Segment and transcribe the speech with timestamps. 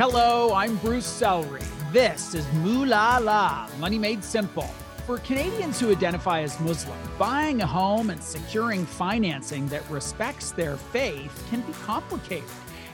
[0.00, 1.62] Hello, I'm Bruce Sellery.
[1.92, 4.70] This is Moolala, Money Made Simple.
[5.04, 10.78] For Canadians who identify as Muslim, buying a home and securing financing that respects their
[10.78, 12.48] faith can be complicated.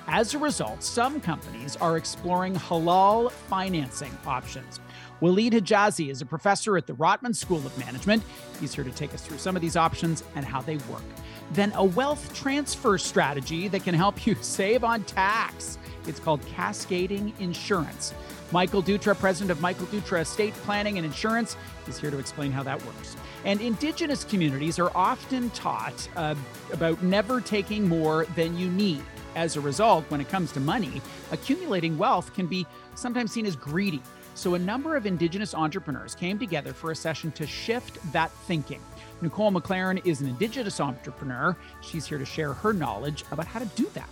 [0.08, 4.80] As a result, some companies are exploring halal financing options.
[5.20, 8.24] Walid Hejazi is a professor at the Rotman School of Management.
[8.58, 11.04] He's here to take us through some of these options and how they work.
[11.52, 15.78] Then, a wealth transfer strategy that can help you save on tax.
[16.06, 18.14] It's called Cascading Insurance.
[18.52, 21.56] Michael Dutra, president of Michael Dutra Estate Planning and Insurance,
[21.88, 23.16] is here to explain how that works.
[23.44, 26.34] And Indigenous communities are often taught uh,
[26.72, 29.02] about never taking more than you need.
[29.34, 33.54] As a result, when it comes to money, accumulating wealth can be sometimes seen as
[33.54, 34.02] greedy.
[34.34, 38.80] So, a number of Indigenous entrepreneurs came together for a session to shift that thinking.
[39.22, 41.56] Nicole McLaren is an Indigenous entrepreneur.
[41.80, 44.08] She's here to share her knowledge about how to do that.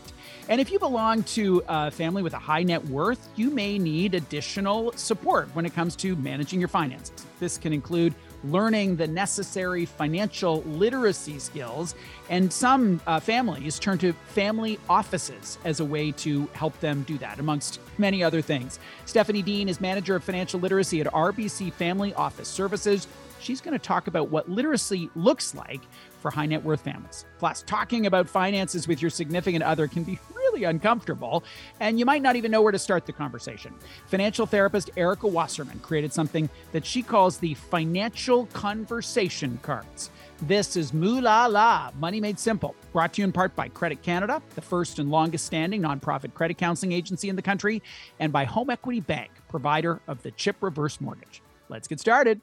[0.48, 4.15] And if you belong to a family with a high net worth, you may need
[4.15, 7.25] additional support when it comes to managing your finances.
[7.41, 11.95] This can include learning the necessary financial literacy skills.
[12.28, 17.17] And some uh, families turn to family offices as a way to help them do
[17.19, 18.78] that, amongst many other things.
[19.06, 23.06] Stephanie Dean is manager of financial literacy at RBC Family Office Services.
[23.45, 25.83] She's going to talk about what literacy looks like
[26.20, 27.27] for high net worth families.
[27.39, 31.45] Plus, talking about finances with your significant other can be really uncomfortable,
[31.78, 33.75] and you might not even know where to start the conversation.
[34.06, 40.09] Financial therapist Erica Wasserman created something that she calls the financial conversation cards.
[40.41, 44.62] This is Moolala, Money Made Simple, brought to you in part by Credit Canada, the
[44.62, 47.83] first and longest standing nonprofit credit counseling agency in the country,
[48.20, 51.42] and by Home Equity Bank, provider of the CHIP reverse mortgage.
[51.69, 52.41] Let's get started.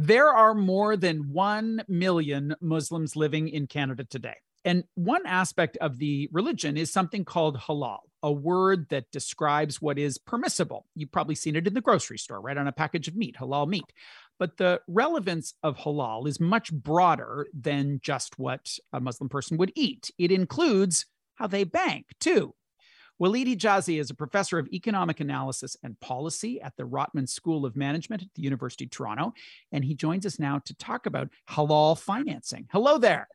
[0.00, 4.36] There are more than 1 million Muslims living in Canada today.
[4.64, 9.98] And one aspect of the religion is something called halal, a word that describes what
[9.98, 10.86] is permissible.
[10.94, 13.66] You've probably seen it in the grocery store, right on a package of meat, halal
[13.66, 13.92] meat.
[14.38, 19.72] But the relevance of halal is much broader than just what a Muslim person would
[19.74, 20.12] eat.
[20.16, 22.54] It includes how they bank, too.
[23.18, 27.76] Walid Hejazi is a professor of economic analysis and policy at the Rotman School of
[27.76, 29.34] Management at the University of Toronto.
[29.72, 32.68] And he joins us now to talk about halal financing.
[32.70, 33.26] Hello there.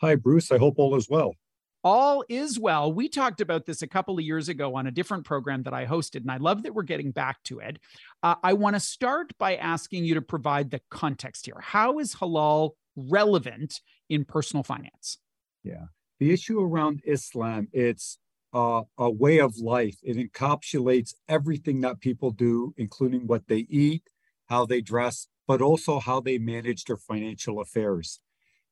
[0.00, 0.50] Hi, Bruce.
[0.50, 1.34] I hope all is well.
[1.82, 2.90] All is well.
[2.90, 5.84] We talked about this a couple of years ago on a different program that I
[5.84, 7.78] hosted, and I love that we're getting back to it.
[8.22, 11.60] Uh, I want to start by asking you to provide the context here.
[11.60, 15.18] How is halal relevant in personal finance?
[15.62, 15.84] Yeah.
[16.20, 18.18] The issue around Islam, it's
[18.54, 19.96] uh, a way of life.
[20.02, 24.04] It encapsulates everything that people do, including what they eat,
[24.46, 28.20] how they dress, but also how they manage their financial affairs.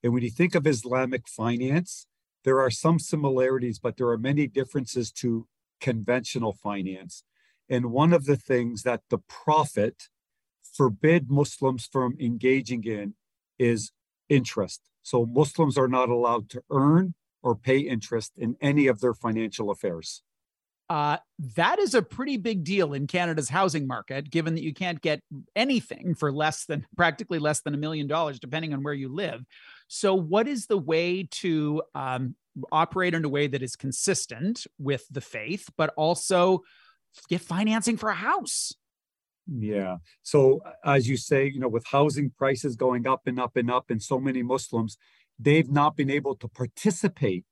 [0.02, 2.06] And when you think of Islamic finance,
[2.44, 5.46] there are some similarities, but there are many differences to
[5.80, 7.24] conventional finance.
[7.68, 10.08] And one of the things that the Prophet
[10.62, 13.14] forbid Muslims from engaging in
[13.58, 13.92] is
[14.28, 14.80] interest.
[15.02, 19.70] So Muslims are not allowed to earn or pay interest in any of their financial
[19.70, 20.22] affairs.
[20.88, 21.16] Uh,
[21.56, 25.20] that is a pretty big deal in Canada's housing market, given that you can't get
[25.56, 29.42] anything for less than practically less than a million dollars, depending on where you live.
[29.88, 32.34] So, what is the way to um,
[32.70, 36.60] operate in a way that is consistent with the faith, but also
[37.28, 38.74] get financing for a house?
[39.46, 39.96] Yeah.
[40.22, 43.90] So, as you say, you know, with housing prices going up and up and up,
[43.90, 44.98] and so many Muslims,
[45.38, 47.44] they've not been able to participate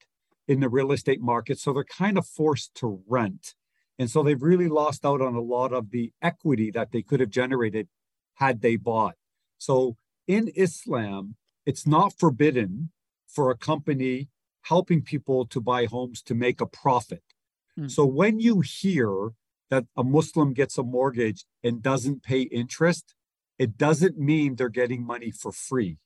[0.47, 1.59] in the real estate market.
[1.59, 3.55] So they're kind of forced to rent.
[3.99, 7.21] And so they've really lost out on a lot of the equity that they could
[7.21, 7.89] have generated
[8.35, 9.17] had they bought.
[9.59, 9.97] So
[10.27, 11.37] in Islam,
[11.67, 12.91] it's not forbidden
[13.29, 14.29] for a company
[14.63, 17.23] helping people to buy homes to make a profit.
[17.77, 17.89] Hmm.
[17.89, 19.33] So when you hear
[19.71, 23.15] that a Muslim gets a mortgage and doesn't pay interest,
[23.59, 25.99] it doesn't mean they're getting money for free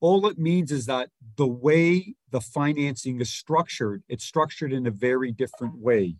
[0.00, 4.90] all it means is that the way the financing is structured, it's structured in a
[4.90, 6.16] very different way.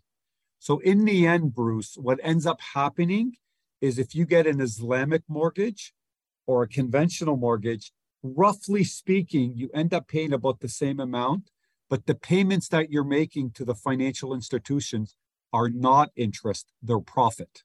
[0.59, 3.33] So, in the end, Bruce, what ends up happening
[3.81, 5.93] is if you get an Islamic mortgage
[6.47, 7.91] or a conventional mortgage,
[8.23, 11.51] roughly speaking, you end up paying about the same amount,
[11.89, 15.15] but the payments that you're making to the financial institutions
[15.53, 17.63] are not interest, they're profit.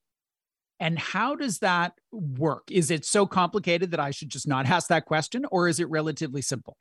[0.81, 2.65] And how does that work?
[2.71, 5.88] Is it so complicated that I should just not ask that question, or is it
[5.91, 6.79] relatively simple?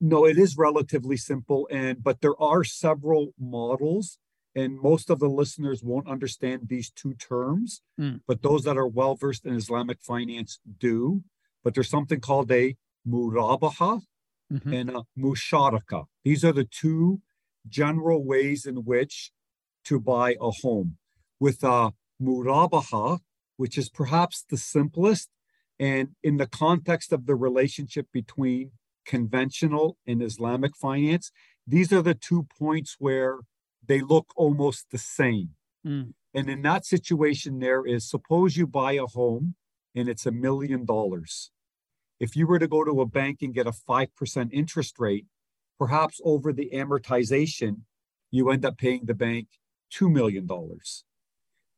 [0.00, 4.18] No, it is relatively simple, and but there are several models,
[4.54, 7.82] and most of the listeners won't understand these two terms.
[7.98, 8.20] Mm.
[8.28, 11.24] But those that are well versed in Islamic finance do.
[11.64, 14.02] But there's something called a murabaha
[14.52, 14.72] mm-hmm.
[14.72, 16.04] and a musharaka.
[16.24, 17.20] These are the two
[17.68, 19.32] general ways in which
[19.84, 20.98] to buy a home.
[21.40, 23.20] with a murabaha,
[23.58, 25.28] which is perhaps the simplest.
[25.78, 28.70] And in the context of the relationship between
[29.04, 31.30] conventional and Islamic finance,
[31.66, 33.40] these are the two points where
[33.86, 35.50] they look almost the same.
[35.86, 36.14] Mm.
[36.34, 39.54] And in that situation, there is suppose you buy a home
[39.94, 41.50] and it's a million dollars.
[42.20, 45.26] If you were to go to a bank and get a 5% interest rate,
[45.78, 47.82] perhaps over the amortization,
[48.30, 49.48] you end up paying the bank
[49.92, 50.48] $2 million.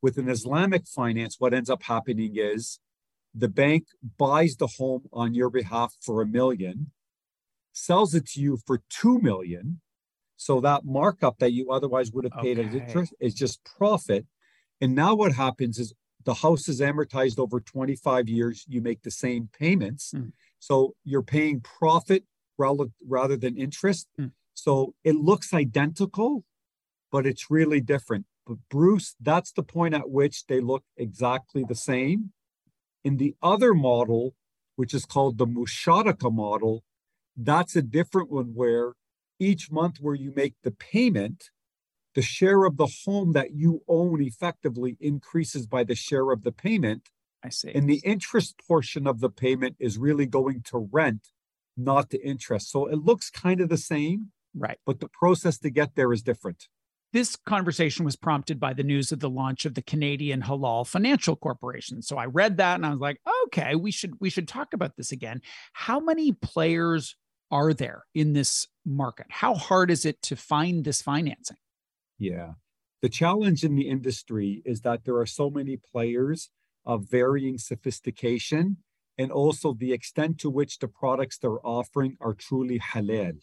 [0.03, 2.79] With an Islamic finance, what ends up happening is
[3.35, 3.87] the bank
[4.19, 6.91] buys the home on your behalf for a million,
[7.73, 9.81] sells it to you for 2 million.
[10.37, 12.69] So that markup that you otherwise would have paid okay.
[12.69, 14.27] as interest is just profit.
[14.81, 15.93] And now what happens is
[16.25, 18.65] the house is amortized over 25 years.
[18.67, 20.13] You make the same payments.
[20.15, 20.33] Mm.
[20.59, 22.25] So you're paying profit
[22.59, 24.09] rather than interest.
[24.19, 24.33] Mm.
[24.55, 26.45] So it looks identical,
[27.11, 28.27] but it's really different.
[28.51, 32.33] But Bruce, that's the point at which they look exactly the same.
[33.05, 34.35] In the other model,
[34.75, 36.83] which is called the Musharaka model,
[37.37, 38.95] that's a different one where
[39.39, 41.51] each month where you make the payment,
[42.17, 46.51] the share of the home that you own effectively increases by the share of the
[46.51, 47.09] payment.
[47.45, 47.71] I see.
[47.73, 51.29] And the interest portion of the payment is really going to rent,
[51.77, 52.73] not to interest.
[52.73, 54.33] So it looks kind of the same.
[54.53, 54.79] Right.
[54.85, 56.67] But the process to get there is different.
[57.13, 61.35] This conversation was prompted by the news of the launch of the Canadian Halal Financial
[61.35, 62.03] Corporation.
[62.03, 64.97] So I read that and I was like, okay, we should we should talk about
[64.97, 65.41] this again.
[65.73, 67.17] How many players
[67.51, 69.27] are there in this market?
[69.29, 71.57] How hard is it to find this financing?
[72.19, 72.53] Yeah.
[73.03, 76.51] The challenge in the industry is that there are so many players
[76.85, 78.77] of varying sophistication
[79.19, 83.39] and also the extent to which the products they're offering are truly halal.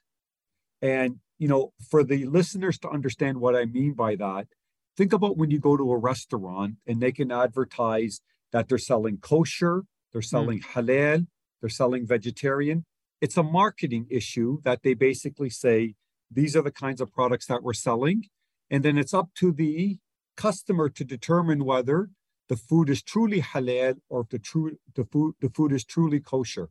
[0.81, 4.47] And, you know, for the listeners to understand what I mean by that,
[4.95, 9.17] think about when you go to a restaurant and they can advertise that they're selling
[9.17, 10.25] kosher, they're hmm.
[10.25, 10.65] selling mm.
[10.73, 11.27] halal,
[11.61, 12.85] they're selling vegetarian.
[13.21, 15.95] It's a marketing issue that they basically say,
[16.29, 18.23] these are the kinds of products that we're selling.
[18.69, 19.97] And then it's up to the
[20.35, 22.09] customer to determine whether
[22.47, 26.19] the food is truly halal or if the, true, the, food, the food is truly
[26.19, 26.69] kosher.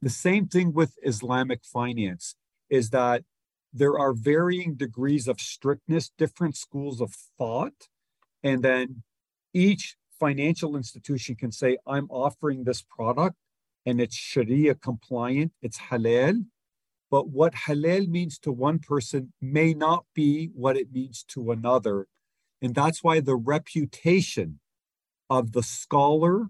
[0.00, 2.36] The same thing with Islamic finance
[2.70, 3.24] is that
[3.72, 7.88] there are varying degrees of strictness, different schools of thought,
[8.42, 9.02] and then
[9.52, 13.36] each financial institution can say, I'm offering this product
[13.86, 16.46] and it's Sharia compliant, it's halal.
[17.10, 22.06] But what halal means to one person may not be what it means to another.
[22.60, 24.60] And that's why the reputation
[25.30, 26.48] of the scholar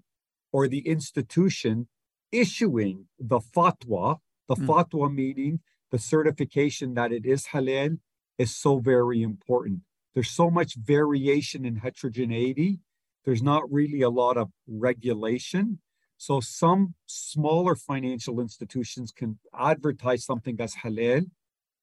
[0.53, 1.89] or the institution
[2.33, 4.19] issuing the fatwa,
[4.49, 4.67] the mm.
[4.67, 5.61] fatwa meaning
[5.91, 7.99] the certification that it is halal,
[8.39, 9.81] is so very important.
[10.15, 12.81] There's so much variation in heterogeneity.
[13.25, 15.81] There's not really a lot of regulation.
[16.17, 21.31] So some smaller financial institutions can advertise something as halal,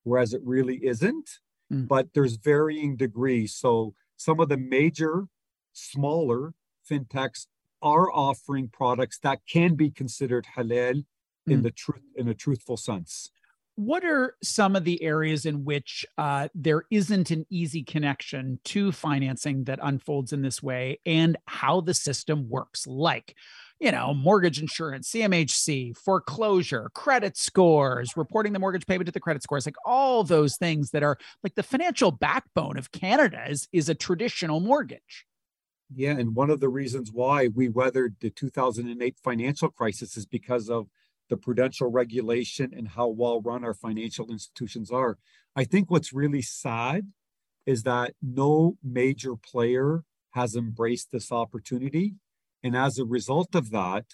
[0.04, 1.30] whereas it really isn't.
[1.72, 1.88] Mm.
[1.88, 3.54] But there's varying degrees.
[3.56, 5.28] So some of the major,
[5.74, 6.54] smaller
[6.90, 7.48] fintechs
[7.82, 11.06] are offering products that can be considered halal mm.
[11.48, 13.30] in the truth in a truthful sense
[13.76, 18.92] what are some of the areas in which uh, there isn't an easy connection to
[18.92, 22.88] financing that unfolds in this way and how the system works?
[22.88, 23.36] Like
[23.80, 29.44] you know mortgage insurance cmhc foreclosure credit scores reporting the mortgage payment to the credit
[29.44, 33.90] scores like all those things that are like the financial backbone of canada is, is
[33.90, 35.26] a traditional mortgage.
[35.94, 40.70] Yeah and one of the reasons why we weathered the 2008 financial crisis is because
[40.70, 40.88] of
[41.30, 45.18] the prudential regulation and how well run our financial institutions are.
[45.56, 47.12] I think what's really sad
[47.66, 52.16] is that no major player has embraced this opportunity.
[52.64, 54.06] And as a result of that,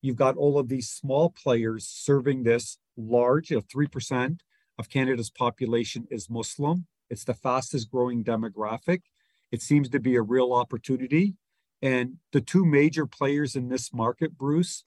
[0.00, 4.40] you've got all of these small players serving this large, you know, 3%
[4.78, 6.86] of Canada's population is Muslim.
[7.08, 9.02] It's the fastest growing demographic.
[9.50, 11.34] It seems to be a real opportunity.
[11.80, 14.84] And the two major players in this market, Bruce,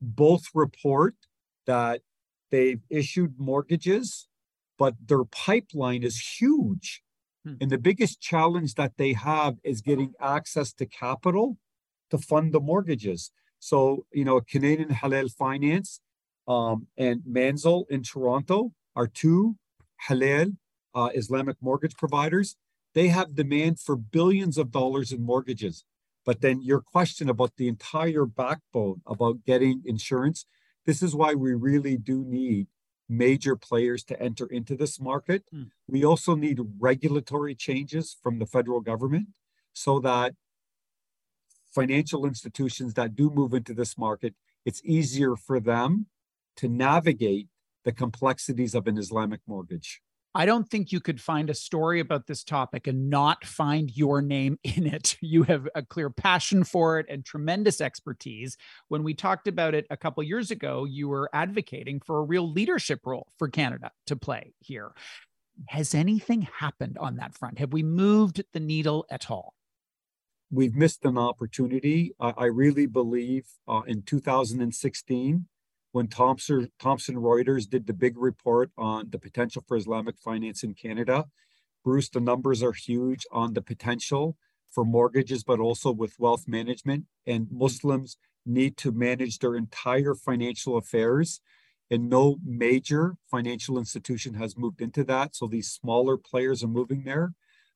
[0.00, 1.14] both report
[1.66, 2.02] that
[2.50, 4.28] they've issued mortgages,
[4.78, 7.02] but their pipeline is huge.
[7.44, 7.54] Hmm.
[7.60, 11.58] And the biggest challenge that they have is getting access to capital
[12.10, 13.30] to fund the mortgages.
[13.58, 16.00] So, you know, Canadian Halal Finance
[16.46, 19.56] um, and Manzil in Toronto are two
[20.08, 20.56] halal
[20.94, 22.56] uh, Islamic mortgage providers.
[22.94, 25.84] They have demand for billions of dollars in mortgages.
[26.24, 30.46] But then your question about the entire backbone about getting insurance,
[30.86, 32.66] this is why we really do need
[33.08, 35.44] major players to enter into this market.
[35.54, 35.70] Mm.
[35.86, 39.28] We also need regulatory changes from the federal government
[39.74, 40.34] so that
[41.74, 46.06] financial institutions that do move into this market, it's easier for them
[46.56, 47.48] to navigate
[47.84, 50.00] the complexities of an Islamic mortgage.
[50.36, 54.20] I don't think you could find a story about this topic and not find your
[54.20, 55.16] name in it.
[55.20, 58.56] You have a clear passion for it and tremendous expertise.
[58.88, 62.50] When we talked about it a couple years ago, you were advocating for a real
[62.50, 64.92] leadership role for Canada to play here.
[65.68, 67.60] Has anything happened on that front?
[67.60, 69.54] Have we moved the needle at all?
[70.50, 72.12] We've missed an opportunity.
[72.20, 75.46] I, I really believe uh, in 2016,
[75.94, 81.26] when Thomson, Reuters did the big report on the potential for Islamic finance in Canada.
[81.84, 84.36] Bruce, the numbers are huge on the potential
[84.72, 87.04] for mortgages, but also with wealth management.
[87.28, 91.40] And Muslims need to manage their entire financial affairs.
[91.88, 95.36] And no major financial institution has moved into that.
[95.36, 97.34] So these smaller players are moving there.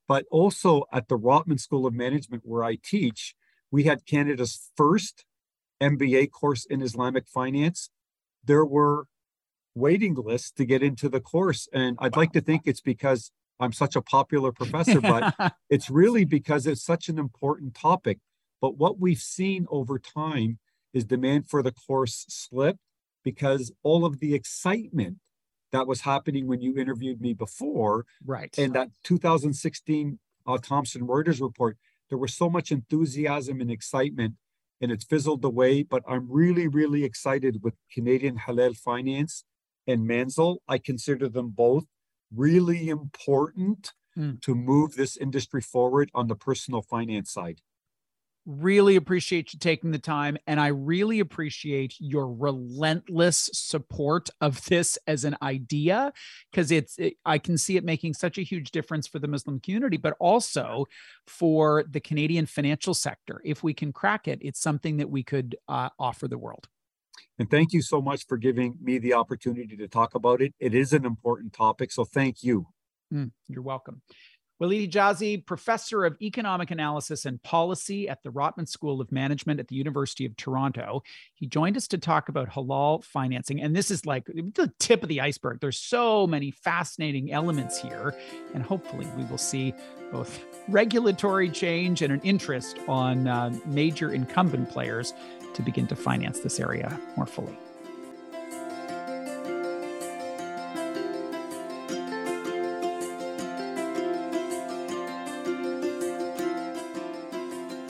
[0.09, 3.33] But also at the Rotman School of Management, where I teach,
[3.71, 5.23] we had Canada's first
[5.81, 7.89] MBA course in Islamic finance
[8.49, 9.05] there were
[9.75, 11.69] waiting lists to get into the course.
[11.71, 15.35] And I'd like to think it's because I'm such a popular professor, but
[15.69, 18.17] it's really because it's such an important topic.
[18.59, 20.57] But what we've seen over time
[20.93, 22.77] is demand for the course slip
[23.23, 25.17] because all of the excitement
[25.71, 28.53] that was happening when you interviewed me before, right?
[28.57, 31.77] And that 2016 uh, Thomson Reuters report,
[32.09, 34.33] there was so much enthusiasm and excitement
[34.81, 35.83] and it's fizzled away.
[35.83, 39.43] But I'm really, really excited with Canadian Halal Finance
[39.87, 40.57] and Manzil.
[40.67, 41.85] I consider them both
[42.33, 44.41] really important mm.
[44.41, 47.61] to move this industry forward on the personal finance side
[48.49, 54.97] really appreciate you taking the time and i really appreciate your relentless support of this
[55.05, 56.11] as an idea
[56.51, 59.59] because it's it, i can see it making such a huge difference for the muslim
[59.59, 60.87] community but also
[61.27, 63.39] for the canadian financial sector.
[63.45, 66.67] If we can crack it it's something that we could uh, offer the world.
[67.37, 70.53] And thank you so much for giving me the opportunity to talk about it.
[70.59, 72.65] It is an important topic so thank you.
[73.13, 74.01] Mm, you're welcome
[74.59, 79.69] Walid Hejazi, professor of economic analysis and policy at the Rotman School of Management at
[79.69, 81.01] the University of Toronto.
[81.33, 83.61] He joined us to talk about halal financing.
[83.61, 85.61] And this is like the tip of the iceberg.
[85.61, 88.13] There's so many fascinating elements here.
[88.53, 89.73] And hopefully, we will see
[90.11, 95.13] both regulatory change and an interest on uh, major incumbent players
[95.53, 97.57] to begin to finance this area more fully.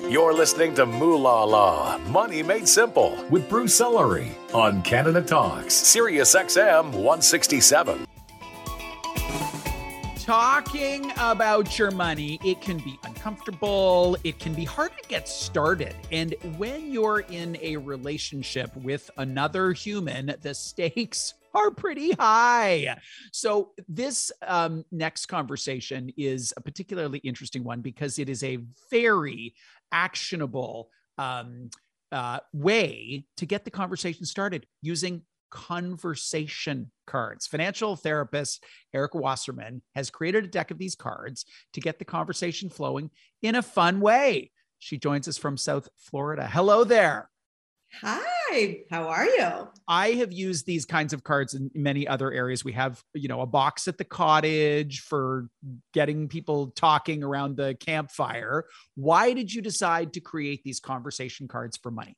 [0.10, 6.86] You're listening to Moolala, Money Made Simple with Bruce Sellery on Canada Talks, Sirius XM
[6.86, 8.08] 167.
[10.16, 14.18] Talking about your money, it can be uncomfortable.
[14.24, 15.94] It can be hard to get started.
[16.12, 22.96] And when you're in a relationship with another human, the stakes are pretty high.
[23.32, 28.60] So, this um, next conversation is a particularly interesting one because it is a
[28.92, 29.54] very
[29.92, 31.70] actionable um,
[32.12, 37.48] uh, way to get the conversation started using conversation cards.
[37.48, 42.70] Financial therapist Erica Wasserman has created a deck of these cards to get the conversation
[42.70, 43.10] flowing
[43.42, 44.52] in a fun way.
[44.80, 46.48] She joins us from South Florida.
[46.48, 47.30] Hello there.
[48.02, 48.22] Hi,
[48.90, 49.68] how are you?
[49.88, 52.64] I have used these kinds of cards in many other areas.
[52.64, 55.50] We have, you know, a box at the cottage for
[55.94, 58.66] getting people talking around the campfire.
[58.96, 62.16] Why did you decide to create these conversation cards for money?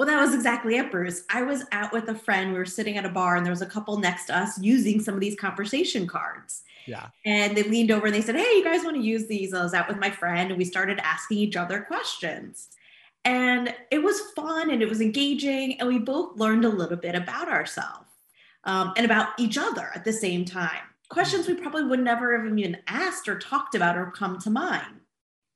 [0.00, 1.24] Well, that was exactly it, Bruce.
[1.28, 2.52] I was out with a friend.
[2.52, 4.98] We were sitting at a bar, and there was a couple next to us using
[4.98, 6.62] some of these conversation cards.
[6.86, 7.08] Yeah.
[7.26, 9.52] And they leaned over and they said, Hey, you guys want to use these?
[9.52, 12.68] I was out with my friend, and we started asking each other questions.
[13.24, 17.14] And it was fun and it was engaging, and we both learned a little bit
[17.14, 18.08] about ourselves
[18.64, 20.80] um, and about each other at the same time.
[21.10, 25.00] Questions we probably would never have even asked or talked about or come to mind.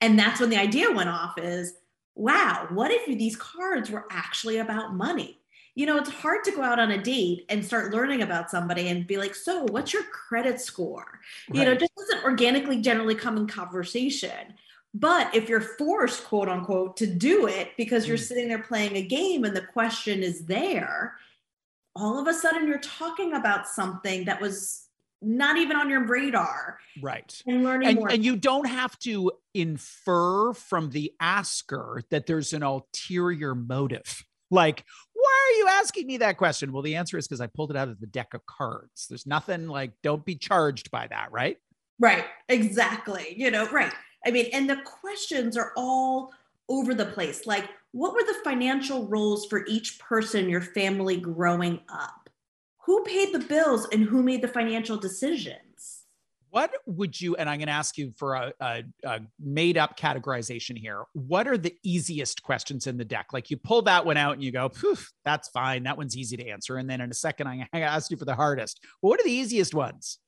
[0.00, 1.75] And that's when the idea went off is
[2.16, 5.40] wow, what if these cards were actually about money?
[5.75, 8.88] You know, it's hard to go out on a date and start learning about somebody
[8.88, 11.18] and be like, so what's your credit score?
[11.49, 11.59] Right.
[11.59, 14.54] You know, just doesn't organically generally come in conversation.
[14.94, 18.26] But if you're forced, quote unquote, to do it because you're mm.
[18.26, 21.16] sitting there playing a game and the question is there,
[21.96, 24.86] all of a sudden you're talking about something that was
[25.20, 26.78] not even on your radar.
[27.02, 27.42] Right.
[27.46, 28.10] And learning and, more.
[28.10, 34.24] And you don't have to infer from the asker that there's an ulterior motive.
[34.50, 34.84] Like,
[35.14, 36.72] why are you asking me that question?
[36.72, 39.06] Well, the answer is because I pulled it out of the deck of cards.
[39.08, 41.56] There's nothing like, don't be charged by that, right?
[41.98, 42.26] Right.
[42.48, 43.34] Exactly.
[43.36, 43.92] You know, right.
[44.26, 46.33] I mean, and the questions are all
[46.69, 47.47] over the place.
[47.47, 52.28] Like, what were the financial roles for each person in your family growing up?
[52.85, 55.61] Who paid the bills and who made the financial decisions?
[56.50, 59.99] What would you, and I'm going to ask you for a, a, a, made up
[59.99, 61.02] categorization here.
[61.12, 63.33] What are the easiest questions in the deck?
[63.33, 64.71] Like you pull that one out and you go,
[65.25, 65.83] that's fine.
[65.83, 66.76] That one's easy to answer.
[66.76, 68.78] And then in a second, I'm going to ask you for the hardest.
[69.00, 70.19] What are the easiest ones?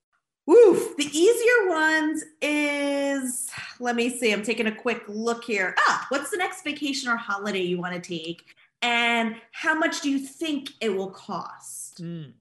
[0.46, 3.50] The easier ones is,
[3.80, 5.74] let me see, I'm taking a quick look here.
[5.80, 8.44] Ah, what's the next vacation or holiday you want to take?
[8.82, 12.02] And how much do you think it will cost?
[12.02, 12.32] Mm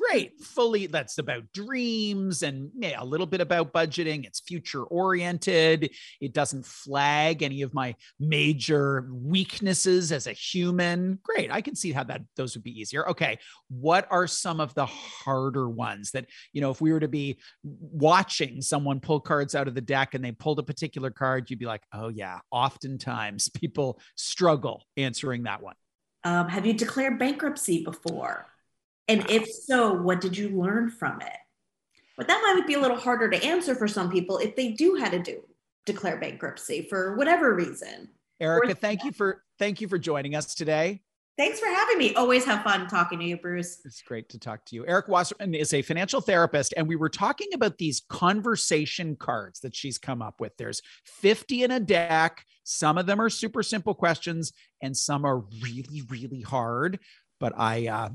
[0.00, 4.24] great fully that's about dreams and yeah, a little bit about budgeting.
[4.26, 5.90] It's future oriented.
[6.20, 11.18] It doesn't flag any of my major weaknesses as a human.
[11.22, 13.08] Great i can see how that those would be easier.
[13.08, 13.38] Okay
[13.68, 17.38] what are some of the harder ones that you know if we were to be
[17.62, 21.58] watching someone pull cards out of the deck and they pulled a particular card you'd
[21.58, 25.74] be like oh yeah oftentimes people struggle answering that one.
[26.22, 28.46] Um, have you declared bankruptcy before
[29.08, 31.36] and if so, what did you learn from it?
[32.16, 34.96] But that might be a little harder to answer for some people if they do
[34.96, 35.42] had to do
[35.86, 38.08] declare bankruptcy for whatever reason.
[38.40, 41.02] Erica, thank you for thank you for joining us today.
[41.38, 42.14] Thanks for having me.
[42.16, 43.80] Always have fun talking to you, Bruce.
[43.86, 44.86] It's great to talk to you.
[44.86, 49.74] Erica Wasserman is a financial therapist, and we were talking about these conversation cards that
[49.74, 50.54] she's come up with.
[50.58, 52.44] There's 50 in a deck.
[52.64, 54.52] Some of them are super simple questions,
[54.82, 56.98] and some are really, really hard.
[57.38, 58.08] But I uh,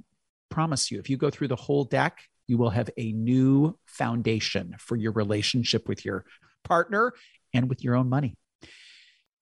[0.50, 4.76] promise you, if you go through the whole deck, you will have a new foundation
[4.80, 6.26] for your relationship with your
[6.64, 7.14] partner
[7.54, 8.36] and with your own money.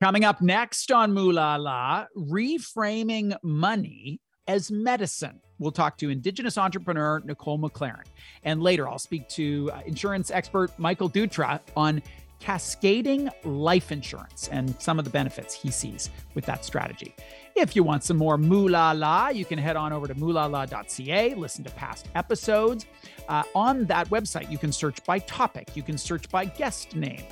[0.02, 5.40] Coming up next on Moolala, reframing money as medicine.
[5.60, 8.04] We'll talk to Indigenous entrepreneur Nicole McLaren.
[8.44, 12.02] And later, I'll speak to uh, insurance expert Michael Dutra on
[12.44, 17.16] cascading life insurance and some of the benefits he sees with that strategy.
[17.56, 21.72] If you want some more Moolala, you can head on over to moolala.ca, listen to
[21.72, 22.86] past episodes.
[23.30, 27.24] Uh, on that website, you can search by topic, you can search by guest name,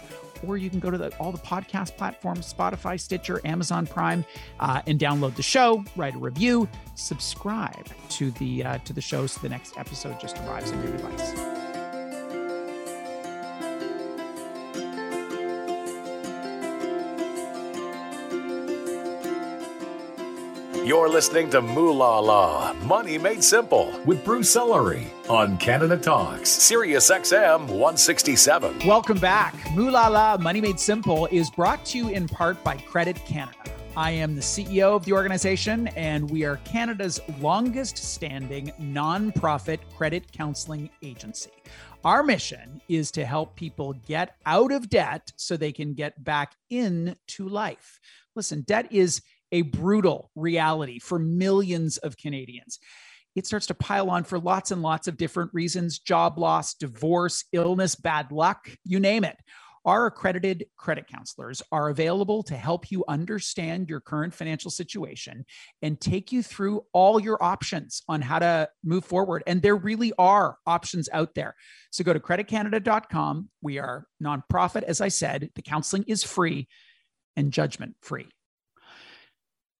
[0.48, 4.24] or you can go to the, all the podcast platforms Spotify, Stitcher, Amazon Prime,
[4.62, 9.28] uh, and download the show, write a review, subscribe to the uh, to the show
[9.28, 11.61] so the next episode just arrives on your device.
[20.84, 27.68] You're listening to Moolala, Money Made Simple with Bruce Sellery on Canada Talks, Sirius XM
[27.68, 28.88] 167.
[28.88, 29.54] Welcome back.
[29.76, 33.60] Moolala, Money Made Simple is brought to you in part by Credit Canada.
[33.96, 40.32] I am the CEO of the organization, and we are Canada's longest standing nonprofit credit
[40.32, 41.52] counseling agency.
[42.04, 46.56] Our mission is to help people get out of debt so they can get back
[46.72, 48.00] into life.
[48.36, 52.80] Listen, debt is a brutal reality for millions of Canadians.
[53.36, 57.46] It starts to pile on for lots and lots of different reasons job loss, divorce,
[57.54, 59.38] illness, bad luck, you name it.
[59.84, 65.44] Our accredited credit counselors are available to help you understand your current financial situation
[65.82, 69.42] and take you through all your options on how to move forward.
[69.48, 71.56] And there really are options out there.
[71.90, 73.50] So go to creditcanada.com.
[73.64, 75.50] We are nonprofit, as I said.
[75.56, 76.68] The counseling is free
[77.36, 78.28] and judgment free.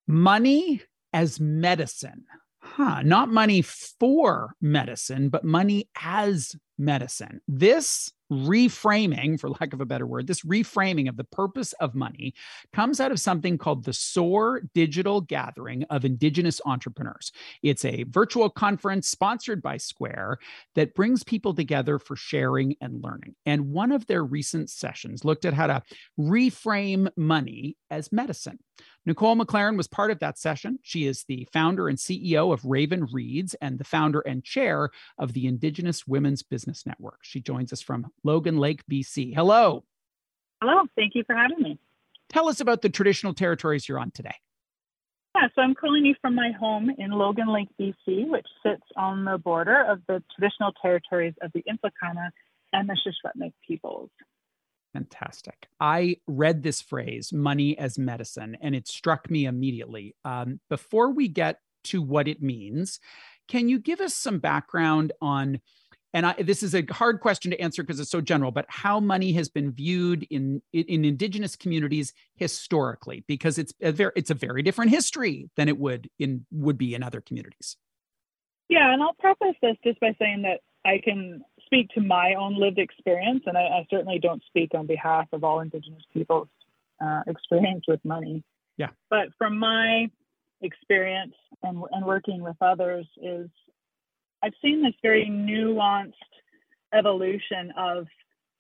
[0.08, 0.82] Money
[1.14, 2.26] as medicine.
[2.60, 7.40] Huh, not money for medicine, but money as medicine.
[7.48, 12.34] This reframing, for lack of a better word, this reframing of the purpose of money
[12.72, 17.32] comes out of something called the SOAR Digital Gathering of Indigenous Entrepreneurs.
[17.62, 20.38] It's a virtual conference sponsored by Square
[20.76, 23.36] that brings people together for sharing and learning.
[23.46, 25.84] And one of their recent sessions looked at how to
[26.18, 28.60] reframe money as medicine.
[29.06, 30.78] Nicole McLaren was part of that session.
[30.84, 35.34] She is the founder and CEO of Raven Reads and the founder and chair of
[35.34, 37.20] the Indigenous Women's Business Network.
[37.22, 39.34] She joins us from Logan Lake, BC.
[39.36, 39.84] Hello.
[40.62, 40.84] Hello.
[40.96, 41.80] Thank you for having me.
[42.30, 44.36] Tell us about the traditional territories you're on today.
[45.36, 49.24] Yeah, so I'm calling you from my home in Logan Lake, BC, which sits on
[49.26, 52.30] the border of the traditional territories of the Implakana
[52.74, 54.10] and the Shishwetnik peoples.
[54.94, 55.68] Fantastic.
[55.80, 60.16] I read this phrase, money as medicine, and it struck me immediately.
[60.26, 63.00] Um, before we get to what it means,
[63.48, 65.62] can you give us some background on?
[66.14, 69.00] And I, this is a hard question to answer because it's so general, but how
[69.00, 74.34] money has been viewed in, in indigenous communities historically, because it's a very it's a
[74.36, 77.78] very different history than it would in would be in other communities.
[78.68, 82.60] Yeah, and I'll preface this just by saying that I can speak to my own
[82.60, 86.50] lived experience, and I, I certainly don't speak on behalf of all Indigenous people's
[87.04, 88.44] uh, experience with money.
[88.78, 88.90] Yeah.
[89.10, 90.10] But from my
[90.62, 93.50] experience and, and working with others is
[94.44, 96.14] I've seen this very nuanced
[96.94, 98.08] evolution of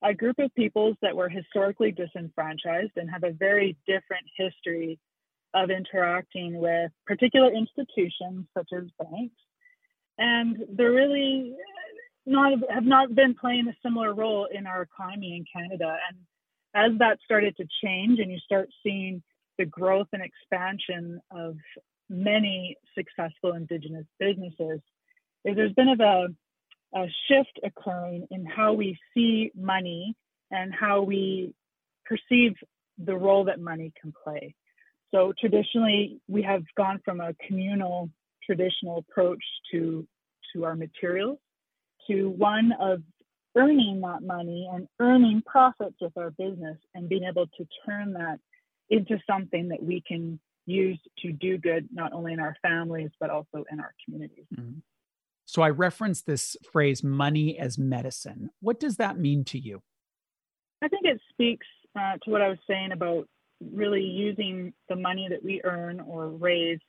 [0.03, 4.99] a group of peoples that were historically disenfranchised and have a very different history
[5.53, 9.35] of interacting with particular institutions such as banks.
[10.17, 11.55] And they're really
[12.25, 15.97] not have not been playing a similar role in our economy in Canada.
[16.09, 16.17] And
[16.73, 19.21] as that started to change and you start seeing
[19.57, 21.55] the growth and expansion of
[22.09, 24.79] many successful indigenous businesses,
[25.43, 26.27] there's been of a,
[26.95, 30.15] a shift occurring in how we see money
[30.51, 31.53] and how we
[32.05, 32.53] perceive
[32.97, 34.53] the role that money can play.
[35.11, 38.09] So traditionally, we have gone from a communal
[38.45, 40.07] traditional approach to
[40.53, 41.37] to our materials
[42.07, 43.01] to one of
[43.55, 48.39] earning that money and earning profits with our business and being able to turn that
[48.89, 53.29] into something that we can use to do good not only in our families but
[53.29, 54.45] also in our communities.
[54.57, 54.79] Mm-hmm.
[55.51, 58.51] So I reference this phrase money as medicine.
[58.61, 59.81] What does that mean to you?
[60.81, 63.27] I think it speaks uh, to what I was saying about
[63.59, 66.79] really using the money that we earn or raise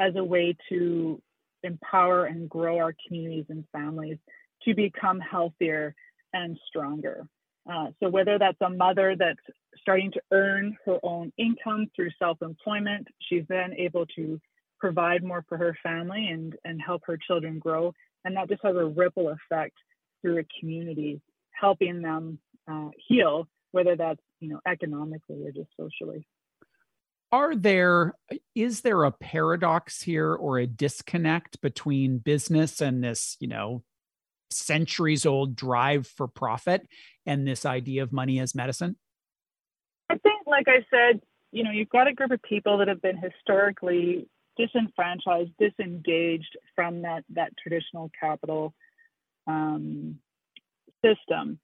[0.00, 1.22] as a way to
[1.62, 4.18] empower and grow our communities and families
[4.64, 5.94] to become healthier
[6.32, 7.28] and stronger.
[7.72, 9.38] Uh, so whether that's a mother that's
[9.80, 14.40] starting to earn her own income through self-employment, she's then able to
[14.80, 17.92] provide more for her family and, and help her children grow.
[18.24, 19.76] And that just has a ripple effect
[20.22, 21.20] through a community,
[21.52, 22.38] helping them
[22.70, 26.26] uh, heal, whether that's you know economically or just socially
[27.32, 28.14] are there
[28.54, 33.82] is there a paradox here or a disconnect between business and this you know
[34.50, 36.88] centuries old drive for profit
[37.24, 38.96] and this idea of money as medicine
[40.08, 41.20] i think like i said
[41.52, 44.26] you know you've got a group of people that have been historically
[44.60, 48.74] disenfranchised disengaged from that that traditional capital
[49.46, 50.18] um,
[51.04, 51.58] system.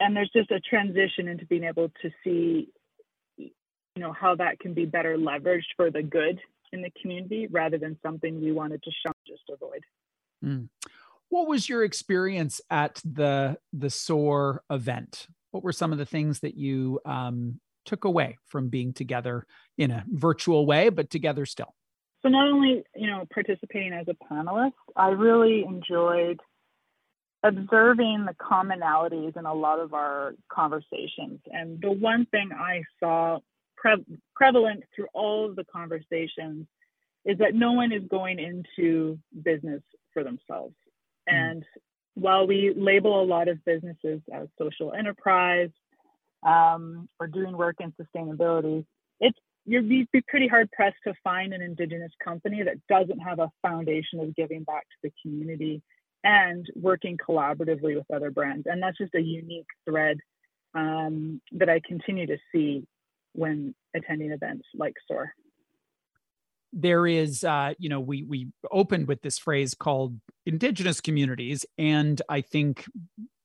[0.00, 2.68] And there's just a transition into being able to see
[3.36, 3.50] you
[3.96, 6.40] know how that can be better leveraged for the good
[6.72, 9.82] in the community rather than something we wanted to shun just avoid.
[10.44, 10.68] Mm.
[11.30, 15.26] what was your experience at the the soar event?
[15.50, 19.46] What were some of the things that you um, took away from being together
[19.78, 21.74] in a virtual way but together still
[22.22, 26.40] so not only you know participating as a panelist i really enjoyed
[27.44, 33.38] observing the commonalities in a lot of our conversations and the one thing i saw
[33.76, 34.04] pre-
[34.34, 36.66] prevalent through all of the conversations
[37.24, 40.74] is that no one is going into business for themselves.
[41.28, 41.50] Mm.
[41.50, 41.64] And
[42.14, 45.70] while we label a lot of businesses as social enterprise
[46.44, 48.84] um, or doing work in sustainability,
[49.68, 54.18] you'd be pretty hard pressed to find an indigenous company that doesn't have a foundation
[54.20, 55.82] of giving back to the community
[56.24, 58.66] and working collaboratively with other brands.
[58.66, 60.18] And that's just a unique thread
[60.74, 62.86] um, that I continue to see
[63.34, 65.32] when attending events like SOAR.
[66.72, 72.20] There is, uh, you know, we we opened with this phrase called indigenous communities, and
[72.28, 72.84] I think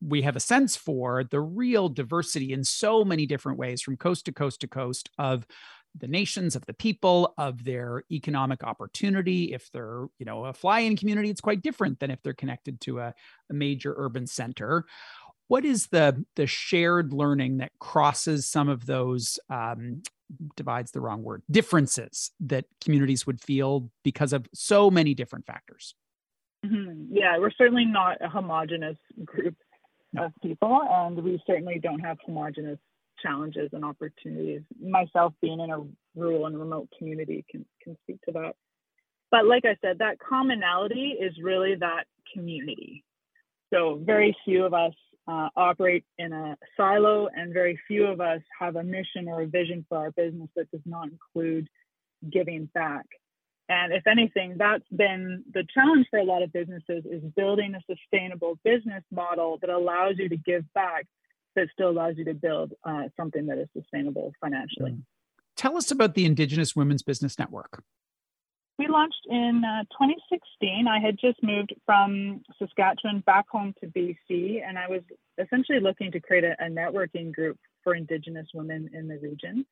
[0.01, 4.25] we have a sense for the real diversity in so many different ways, from coast
[4.25, 5.47] to coast to coast, of
[5.95, 10.95] the nations of the people of their economic opportunity if they're you know a fly-in
[10.95, 13.13] community it's quite different than if they're connected to a,
[13.49, 14.85] a major urban center
[15.47, 20.01] what is the the shared learning that crosses some of those um,
[20.55, 25.95] divides the wrong word differences that communities would feel because of so many different factors
[26.65, 27.15] mm-hmm.
[27.15, 29.55] yeah we're certainly not a homogenous group
[30.11, 30.25] no.
[30.25, 32.79] of people and we certainly don't have homogenous
[33.23, 34.61] challenges and opportunities.
[34.81, 35.83] Myself being in a
[36.15, 38.55] rural and remote community can, can speak to that.
[39.31, 43.03] But like i said that commonality is really that community.
[43.73, 44.93] So very few of us
[45.27, 49.47] uh, operate in a silo, and very few of us have a mission or a
[49.47, 51.67] vision for our business that does not include
[52.31, 53.05] giving back.
[53.69, 57.95] And if anything, that's been the challenge for a lot of businesses is building a
[57.95, 61.05] sustainable business model that allows you to give back,
[61.55, 64.91] that still allows you to build uh, something that is sustainable financially.
[64.91, 65.03] Mm.
[65.55, 67.83] Tell us about the Indigenous Women's Business Network.
[68.79, 70.87] We launched in uh, 2016.
[70.87, 75.01] I had just moved from Saskatchewan back home to BC, and I was
[75.37, 79.65] essentially looking to create a, a networking group for Indigenous women in the region.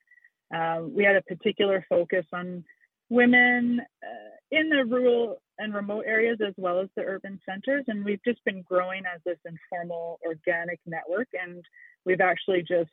[0.53, 2.63] Uh, we had a particular focus on
[3.11, 8.03] women uh, in the rural and remote areas as well as the urban centers, and
[8.03, 11.27] we've just been growing as this informal, organic network.
[11.39, 11.63] And
[12.05, 12.89] we've actually just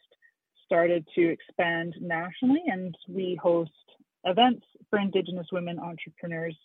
[0.66, 3.70] started to expand nationally, and we host
[4.24, 6.58] events for Indigenous women entrepreneurs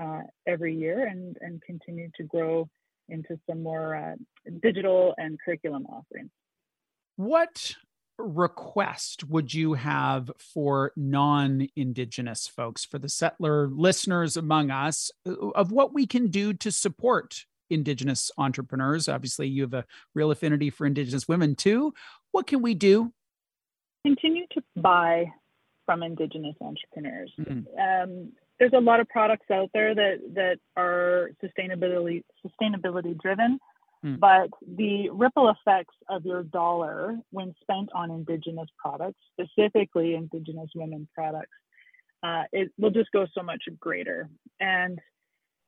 [0.00, 2.68] uh, every year and, and continue to grow
[3.08, 4.14] into some more uh,
[4.62, 6.30] digital and curriculum offerings.
[7.16, 7.74] What
[8.22, 15.32] request would you have for non Indigenous folks, for the settler listeners among us, uh,
[15.50, 19.08] of what we can do to support Indigenous entrepreneurs?
[19.08, 21.92] Obviously, you have a real affinity for Indigenous women too.
[22.30, 23.12] What can we do?
[24.04, 25.26] Continue to buy
[25.86, 27.32] from Indigenous entrepreneurs.
[27.38, 27.78] Mm-hmm.
[27.78, 33.58] Um, there's a lot of products out there that that are sustainability sustainability driven
[34.04, 34.18] mm.
[34.18, 41.08] but the ripple effects of your dollar when spent on indigenous products specifically indigenous women
[41.14, 41.50] products
[42.22, 44.28] uh, it will just go so much greater
[44.60, 45.00] and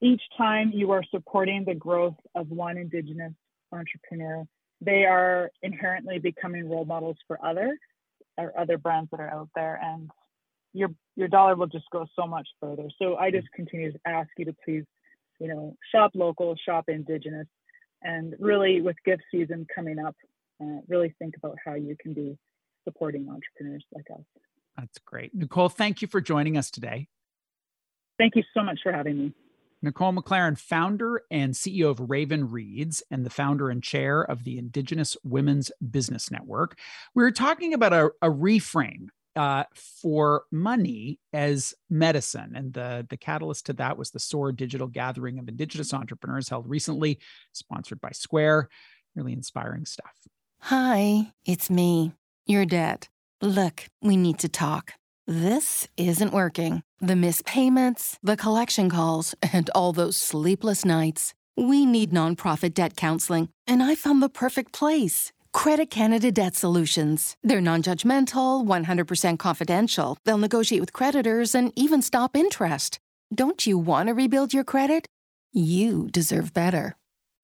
[0.00, 3.32] each time you are supporting the growth of one indigenous
[3.72, 4.44] entrepreneur
[4.80, 7.76] they are inherently becoming role models for other
[8.36, 10.10] or other brands that are out there and
[10.74, 12.88] your your dollar will just go so much further.
[13.00, 14.84] So I just continue to ask you to please,
[15.38, 17.46] you know, shop local, shop indigenous,
[18.04, 20.14] and really with gift season coming up,
[20.62, 22.38] uh, really think about how you can be
[22.84, 24.24] supporting entrepreneurs like us.
[24.76, 25.68] That's great, Nicole.
[25.68, 27.08] Thank you for joining us today.
[28.18, 29.32] Thank you so much for having me.
[29.82, 34.56] Nicole McLaren, founder and CEO of Raven Reads and the founder and chair of the
[34.56, 36.78] Indigenous Women's Business Network.
[37.14, 42.52] We were talking about a, a reframe uh, for money as medicine.
[42.54, 46.68] And the, the catalyst to that was the SOAR Digital Gathering of Indigenous Entrepreneurs held
[46.68, 47.18] recently,
[47.52, 48.68] sponsored by Square.
[49.14, 50.12] Really inspiring stuff.
[50.60, 52.12] Hi, it's me,
[52.46, 53.08] your debt.
[53.42, 54.94] Look, we need to talk.
[55.26, 56.82] This isn't working.
[57.00, 61.34] The missed payments, the collection calls, and all those sleepless nights.
[61.56, 65.32] We need nonprofit debt counseling, and I found the perfect place.
[65.54, 67.36] Credit Canada Debt Solutions.
[67.42, 70.18] They're non judgmental, 100% confidential.
[70.24, 72.98] They'll negotiate with creditors and even stop interest.
[73.34, 75.06] Don't you want to rebuild your credit?
[75.52, 76.96] You deserve better.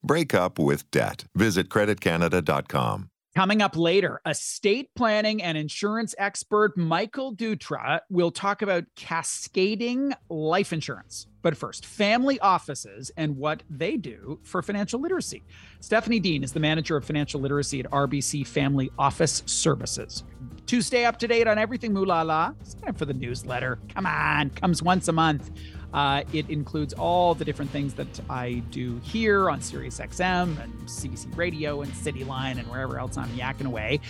[0.02, 1.24] Break up with debt.
[1.36, 3.10] Visit creditcanada.com.
[3.36, 10.72] Coming up later, estate planning and insurance expert Michael Dutra will talk about cascading life
[10.72, 11.28] insurance.
[11.42, 15.42] But first, family offices and what they do for financial literacy.
[15.80, 20.24] Stephanie Dean is the manager of financial literacy at RBC Family Office Services.
[20.66, 23.78] To stay up to date on everything Moolala, sign up for the newsletter.
[23.94, 25.50] Come on, comes once a month.
[25.92, 31.36] Uh, it includes all the different things that I do here on SiriusXM and CBC
[31.36, 34.00] Radio and Cityline and wherever else I'm yakking away.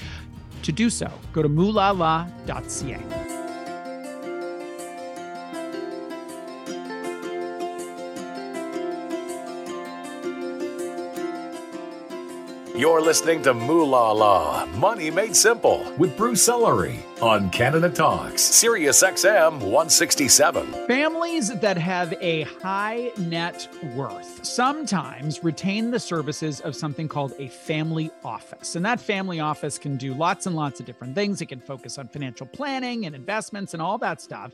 [0.64, 3.29] To do so, go to moolala.ca.
[12.80, 19.60] You're listening to Moolala, Money Made Simple with Bruce Sellery on Canada Talks, Sirius XM
[19.60, 20.86] 167.
[20.86, 27.48] Families that have a high net worth sometimes retain the services of something called a
[27.48, 28.74] family office.
[28.74, 31.42] And that family office can do lots and lots of different things.
[31.42, 34.52] It can focus on financial planning and investments and all that stuff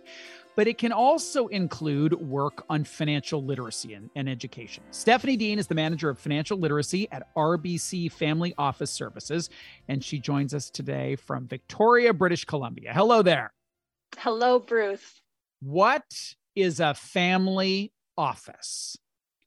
[0.56, 4.82] but it can also include work on financial literacy and, and, education.
[4.90, 9.50] Stephanie Dean is the manager of financial literacy at RBC Family Office Services,
[9.86, 12.92] and she joins us today from Victoria, British Columbia.
[12.92, 13.52] Hello there.
[14.18, 15.20] Hello, Bruce.
[15.60, 18.96] What is a family office?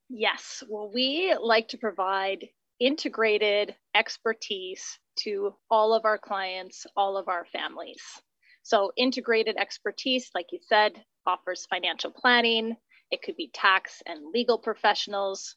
[0.10, 2.48] Yes, well, we like to provide
[2.80, 8.02] integrated expertise to all of our clients, all of our families.
[8.64, 10.94] So, integrated expertise, like you said,
[11.26, 12.76] offers financial planning.
[13.12, 15.56] It could be tax and legal professionals,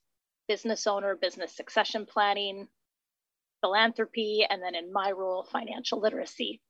[0.48, 2.68] business owner, business succession planning,
[3.60, 6.60] philanthropy, and then in my role, financial literacy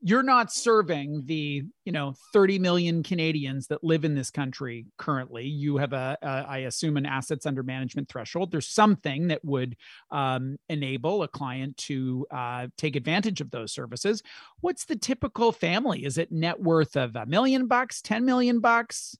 [0.00, 5.44] you're not serving the you know 30 million canadians that live in this country currently.
[5.44, 8.50] You have a, a I assume an assets under management threshold.
[8.50, 9.76] There's something that would
[10.10, 14.22] um, enable a client to uh, take advantage of those services.
[14.60, 16.04] What's the typical family?
[16.04, 19.16] Is it net worth of a million bucks 10 million bucks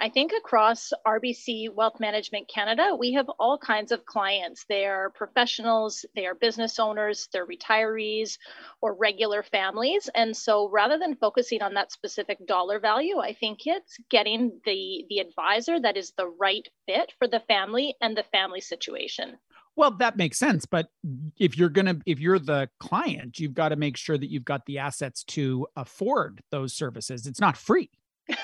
[0.00, 4.64] I think across RBC Wealth Management Canada, we have all kinds of clients.
[4.68, 8.38] They are professionals, they are business owners, they're retirees,
[8.80, 10.08] or regular families.
[10.14, 15.04] And so rather than focusing on that specific dollar value, I think it's getting the,
[15.08, 19.38] the advisor that is the right fit for the family and the family situation.
[19.78, 20.66] Well, that makes sense.
[20.66, 20.90] But
[21.38, 24.44] if you're going to, if you're the client, you've got to make sure that you've
[24.44, 27.26] got the assets to afford those services.
[27.26, 27.88] It's not free.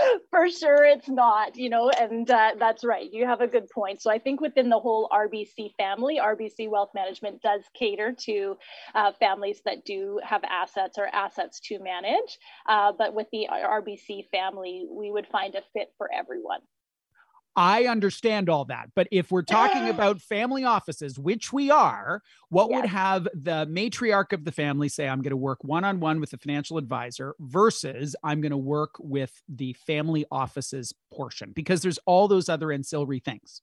[0.30, 3.08] for sure it's not, you know, and uh, that's right.
[3.12, 4.02] You have a good point.
[4.02, 8.56] So I think within the whole RBC family, RBC Wealth Management does cater to
[8.94, 12.38] uh, families that do have assets or assets to manage.
[12.68, 16.60] Uh, but with the RBC family, we would find a fit for everyone.
[17.56, 18.90] I understand all that.
[18.94, 22.76] But if we're talking about family offices, which we are, what yes.
[22.76, 26.20] would have the matriarch of the family say, I'm going to work one on one
[26.20, 31.52] with the financial advisor versus I'm going to work with the family offices portion?
[31.54, 33.62] Because there's all those other ancillary things.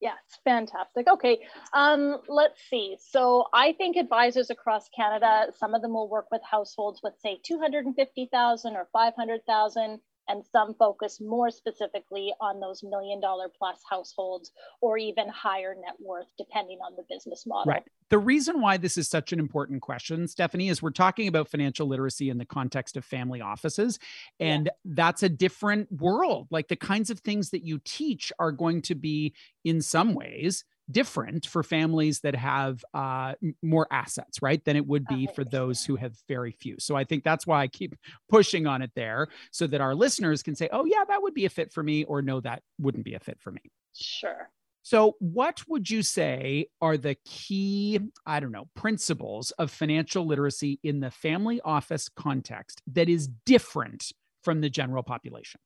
[0.00, 1.08] Yes, fantastic.
[1.08, 1.40] Okay,
[1.74, 2.96] um, let's see.
[3.10, 7.38] So I think advisors across Canada, some of them will work with households with say
[7.44, 14.98] 250,000 or 500,000 and some focus more specifically on those million dollar plus households or
[14.98, 17.70] even higher net worth, depending on the business model.
[17.70, 17.82] Right.
[18.10, 21.86] The reason why this is such an important question, Stephanie, is we're talking about financial
[21.86, 23.98] literacy in the context of family offices.
[24.38, 24.72] And yeah.
[24.84, 26.48] that's a different world.
[26.50, 30.64] Like the kinds of things that you teach are going to be, in some ways,
[30.90, 35.84] different for families that have uh, more assets, right, than it would be for those
[35.84, 36.76] who have very few.
[36.78, 37.94] So I think that's why I keep
[38.28, 41.44] pushing on it there so that our listeners can say, oh, yeah, that would be
[41.46, 43.62] a fit for me, or no, that wouldn't be a fit for me.
[43.94, 44.50] Sure.
[44.82, 50.80] So, what would you say are the key, I don't know, principles of financial literacy
[50.82, 54.10] in the family office context that is different
[54.42, 55.60] from the general population?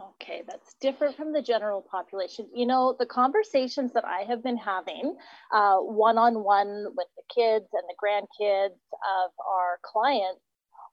[0.00, 2.48] Okay, that's different from the general population.
[2.54, 5.16] You know, the conversations that I have been having
[5.50, 8.78] one on one with the kids and the grandkids
[9.24, 10.40] of our clients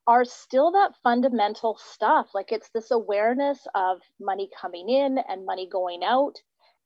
[0.07, 2.31] are still that fundamental stuff.
[2.33, 6.35] Like it's this awareness of money coming in and money going out.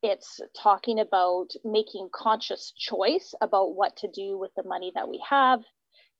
[0.03, 5.23] It's talking about making conscious choice about what to do with the money that we
[5.27, 5.61] have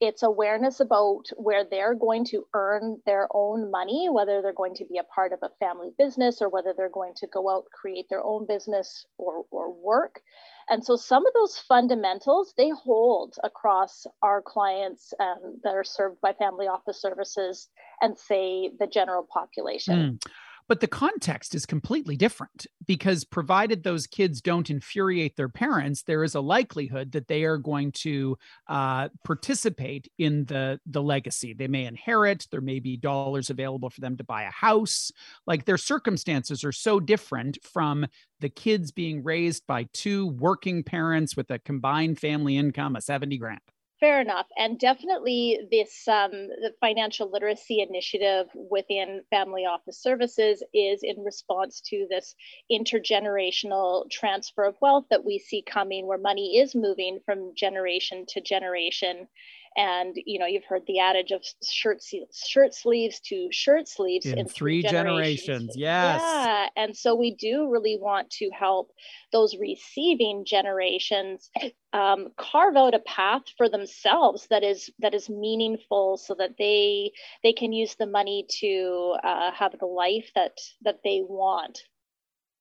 [0.04, 4.86] it's awareness about where they're going to earn their own money, whether they're going to
[4.86, 8.06] be a part of a family business or whether they're going to go out, create
[8.10, 10.22] their own business or, or work.
[10.70, 16.20] And so some of those fundamentals they hold across our clients um, that are served
[16.22, 17.70] by family office services
[18.02, 20.20] and say the general population.
[20.22, 20.32] Mm.
[20.68, 26.24] But the context is completely different because provided those kids don't infuriate their parents, there
[26.24, 31.54] is a likelihood that they are going to uh, participate in the the legacy.
[31.54, 32.48] They may inherit.
[32.52, 35.12] There may be dollars available for them to buy a house.
[35.46, 38.06] Like their circumstances are so different from
[38.40, 43.38] the kids being raised by two working parents with a combined family income of 70
[43.38, 43.62] grand
[44.04, 44.48] fair enough.
[44.58, 51.82] And definitely this um, the financial literacy initiative within family office services is in response
[51.86, 52.36] to this
[52.70, 58.42] intergenerational transfer of wealth that we see coming where money is moving from generation to
[58.42, 59.26] generation
[59.76, 62.00] and you know you've heard the adage of shirt
[62.34, 65.46] shirt sleeves to shirt sleeves in, in three, three generations.
[65.46, 65.78] generations.
[65.78, 66.22] Yes.
[66.24, 68.92] Yeah, and so we do really want to help
[69.32, 71.50] those receiving generations
[71.94, 77.12] um, carve out a path for themselves that is that is meaningful, so that they
[77.44, 81.80] they can use the money to uh, have the life that that they want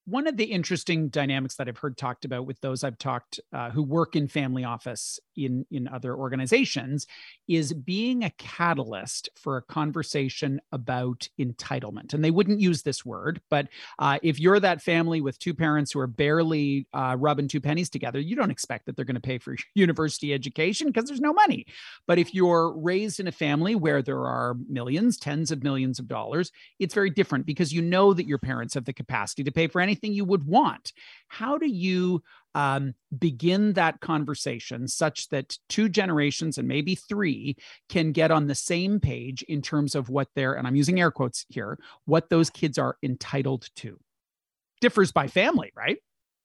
[0.05, 3.71] one of the interesting dynamics that I've heard talked about with those I've talked uh,
[3.71, 7.07] who work in family office in in other organizations
[7.49, 12.15] is being a catalyst for a conversation about entitlement.
[12.15, 15.93] And they wouldn't use this word, but uh, if you're that family with two parents
[15.93, 19.21] who are barely uh, rubbing two pennies together, you don't expect that they're going to
[19.21, 21.67] pay for university education because there's no money.
[22.07, 26.09] But if you're raised in a family where there are millions, tens of millions of
[26.09, 29.69] dollars, it's very different because you know that your parents have the capacity to pay
[29.69, 30.93] for anything you would want.
[31.29, 32.23] How do you
[32.55, 37.57] um, begin that conversation such that two generations and maybe three
[37.89, 41.11] can get on the same page in terms of what they're, and I'm using air
[41.11, 43.99] quotes here, what those kids are entitled to?
[44.81, 45.99] Differs by family, right?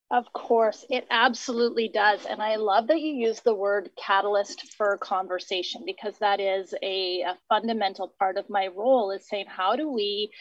[0.10, 2.26] Of course, it absolutely does.
[2.26, 7.24] And I love that you use the word catalyst for conversation because that is a,
[7.24, 10.32] a fundamental part of my role is saying, how do we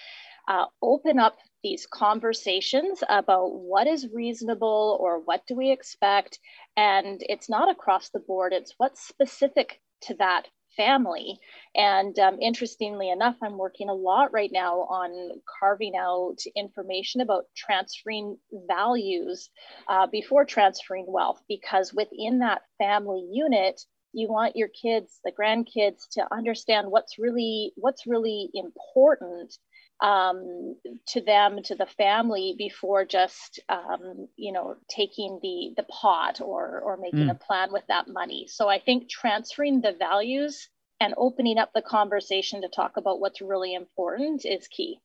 [0.48, 6.38] uh, open up these conversations about what is reasonable or what do we expect.
[6.76, 11.38] And it's not across the board, it's what's specific to that family.
[11.74, 17.44] And um, interestingly enough, I'm working a lot right now on carving out information about
[17.56, 18.36] transferring
[18.68, 19.48] values
[19.88, 23.80] uh, before transferring wealth, because within that family unit,
[24.12, 29.54] you want your kids the grandkids to understand what's really what's really important
[30.00, 30.76] um,
[31.08, 36.80] to them, to the family, before just um, you know taking the the pot or
[36.80, 37.30] or making mm.
[37.30, 38.46] a plan with that money.
[38.48, 40.68] So I think transferring the values
[41.00, 45.00] and opening up the conversation to talk about what's really important is key.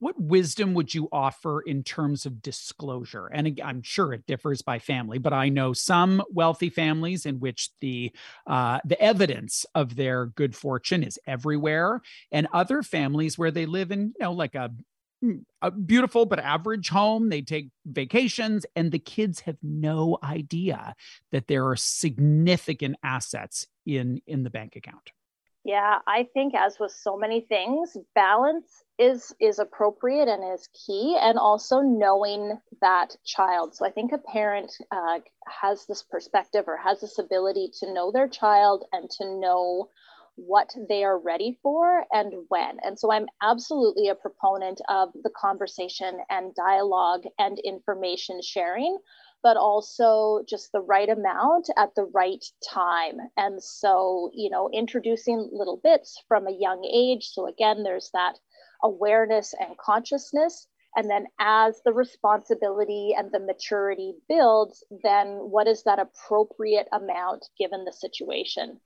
[0.00, 4.78] What wisdom would you offer in terms of disclosure and i'm sure it differs by
[4.78, 8.10] family but i know some wealthy families in which the
[8.46, 12.00] uh, the evidence of their good fortune is everywhere
[12.32, 14.70] and other families where they live in you know like a
[15.22, 17.28] mm, a beautiful but average home.
[17.28, 20.94] They take vacations, and the kids have no idea
[21.30, 25.10] that there are significant assets in in the bank account.
[25.64, 31.18] Yeah, I think as with so many things, balance is is appropriate and is key,
[31.20, 33.74] and also knowing that child.
[33.74, 38.10] So I think a parent uh, has this perspective or has this ability to know
[38.10, 39.90] their child and to know
[40.36, 42.78] what they are ready for and when.
[42.82, 48.96] And so I'm absolutely a proponent of the conversation and dialogue and information sharing
[49.42, 53.18] but also just the right amount at the right time.
[53.36, 57.28] And so, you know, introducing little bits from a young age.
[57.28, 58.38] So, again, there's that
[58.82, 60.66] awareness and consciousness.
[60.96, 67.46] And then, as the responsibility and the maturity builds, then what is that appropriate amount
[67.58, 68.80] given the situation?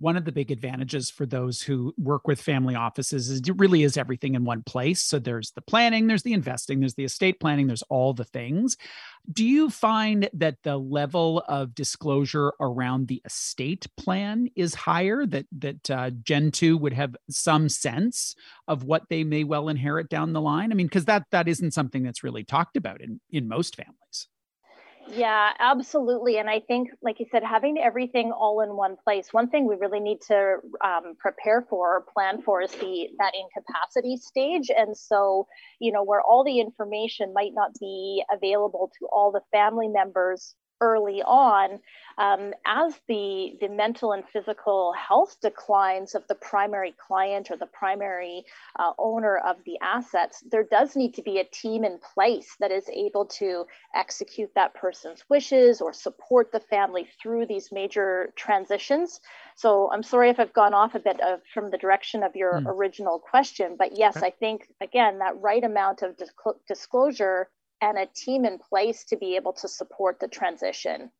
[0.00, 3.82] One of the big advantages for those who work with family offices is it really
[3.82, 5.02] is everything in one place.
[5.02, 8.76] So there's the planning, there's the investing, there's the estate planning, there's all the things.
[9.32, 15.26] Do you find that the level of disclosure around the estate plan is higher?
[15.26, 18.36] That that uh, Gen two would have some sense
[18.68, 20.70] of what they may well inherit down the line.
[20.70, 24.28] I mean, because that that isn't something that's really talked about in in most families.
[25.10, 26.36] Yeah, absolutely.
[26.36, 29.32] And I think, like you said, having everything all in one place.
[29.32, 33.32] One thing we really need to um, prepare for or plan for is the that
[33.34, 34.70] incapacity stage.
[34.76, 35.46] And so,
[35.80, 40.54] you know, where all the information might not be available to all the family members
[40.80, 41.80] early on,
[42.18, 47.66] um, as the, the mental and physical health declines of the primary client or the
[47.66, 48.44] primary
[48.78, 52.72] uh, owner of the assets, there does need to be a team in place that
[52.72, 53.64] is able to
[53.94, 59.20] execute that person's wishes or support the family through these major transitions.
[59.56, 62.54] So I'm sorry if I've gone off a bit of, from the direction of your
[62.54, 62.66] mm.
[62.66, 66.16] original question, but yes, I think again that right amount of
[66.66, 67.48] disclosure
[67.80, 71.10] and a team in place to be able to support the transition.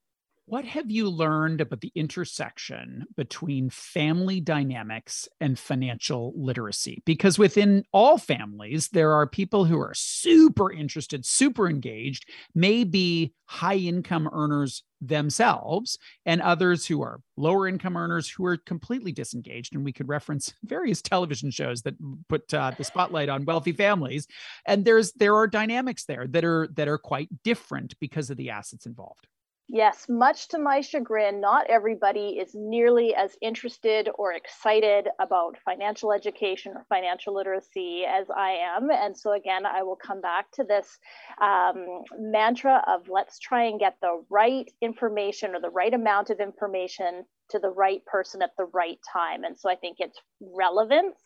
[0.49, 7.03] What have you learned about the intersection between family dynamics and financial literacy?
[7.05, 13.77] Because within all families, there are people who are super interested, super engaged, maybe high
[13.77, 19.75] income earners themselves, and others who are lower income earners who are completely disengaged.
[19.75, 21.95] And we could reference various television shows that
[22.31, 24.27] put uh, the spotlight on wealthy families.
[24.65, 28.49] And there's there are dynamics there that are that are quite different because of the
[28.49, 29.27] assets involved.
[29.71, 36.11] Yes, much to my chagrin, not everybody is nearly as interested or excited about financial
[36.11, 38.91] education or financial literacy as I am.
[38.91, 40.99] And so, again, I will come back to this
[41.43, 41.85] um,
[42.19, 47.27] mantra of let's try and get the right information or the right amount of information
[47.51, 49.45] to the right person at the right time.
[49.45, 51.19] And so, I think it's relevance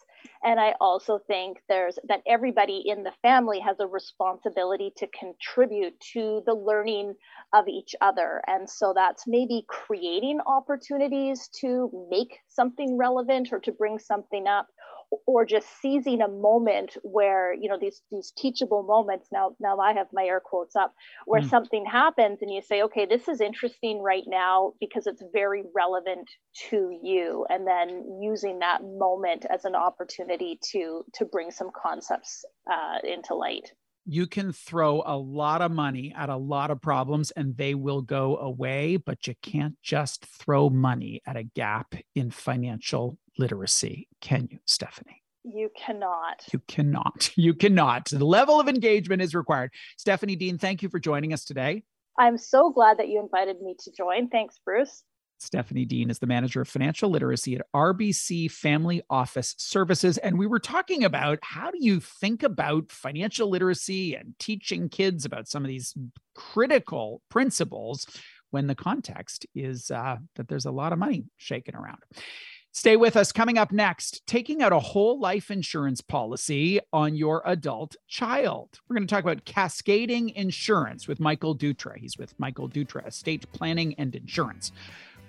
[0.44, 5.98] and I also think there's that everybody in the family has a responsibility to contribute
[6.12, 7.14] to the learning
[7.52, 8.42] of each other.
[8.46, 14.68] And so that's maybe creating opportunities to make something relevant or to bring something up
[15.26, 19.92] or just seizing a moment where you know these these teachable moments now now i
[19.92, 20.94] have my air quotes up
[21.26, 21.48] where mm.
[21.48, 26.28] something happens and you say okay this is interesting right now because it's very relevant
[26.70, 32.44] to you and then using that moment as an opportunity to to bring some concepts
[32.70, 33.72] uh, into light
[34.04, 38.02] you can throw a lot of money at a lot of problems and they will
[38.02, 44.48] go away, but you can't just throw money at a gap in financial literacy, can
[44.50, 45.22] you, Stephanie?
[45.44, 46.44] You cannot.
[46.52, 47.30] You cannot.
[47.36, 48.08] You cannot.
[48.10, 49.72] The level of engagement is required.
[49.96, 51.82] Stephanie Dean, thank you for joining us today.
[52.18, 54.28] I'm so glad that you invited me to join.
[54.28, 55.02] Thanks, Bruce.
[55.42, 60.16] Stephanie Dean is the manager of financial literacy at RBC Family Office Services.
[60.18, 65.24] And we were talking about how do you think about financial literacy and teaching kids
[65.24, 65.94] about some of these
[66.36, 68.06] critical principles
[68.50, 71.98] when the context is uh, that there's a lot of money shaking around.
[72.74, 73.32] Stay with us.
[73.32, 78.80] Coming up next, taking out a whole life insurance policy on your adult child.
[78.88, 81.98] We're going to talk about cascading insurance with Michael Dutra.
[81.98, 84.72] He's with Michael Dutra Estate Planning and Insurance.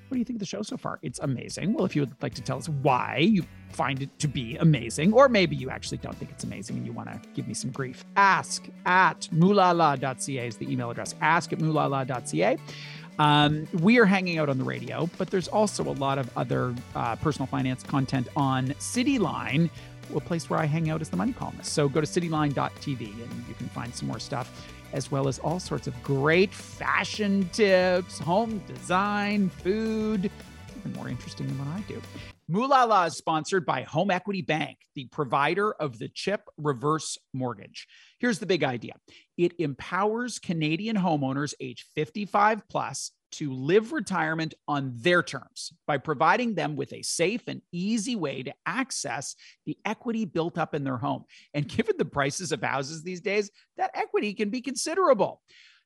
[0.08, 1.00] What do you think of the show so far?
[1.02, 1.74] It's amazing.
[1.74, 5.12] Well, if you would like to tell us why you find it to be amazing,
[5.12, 7.72] or maybe you actually don't think it's amazing and you want to give me some
[7.72, 11.14] grief, ask at moolala.ca is the email address.
[11.20, 12.58] Ask at moolala.ca.
[13.20, 16.74] Um, we are hanging out on the radio, but there's also a lot of other
[16.96, 19.70] uh, personal finance content on Cityline
[20.16, 21.74] a place where I hang out as the money columnist.
[21.74, 25.60] So go to cityline.tv and you can find some more stuff, as well as all
[25.60, 30.30] sorts of great fashion tips, home design, food,
[30.78, 32.02] even more interesting than what I do.
[32.52, 37.88] Moolala is sponsored by Home Equity Bank, the provider of the CHIP reverse mortgage.
[38.24, 38.94] Here's the big idea
[39.38, 46.56] it empowers Canadian homeowners age 55 plus to live retirement on their terms by providing
[46.56, 50.96] them with a safe and easy way to access the equity built up in their
[50.96, 51.26] home.
[51.54, 55.42] And given the prices of houses these days, that equity can be considerable.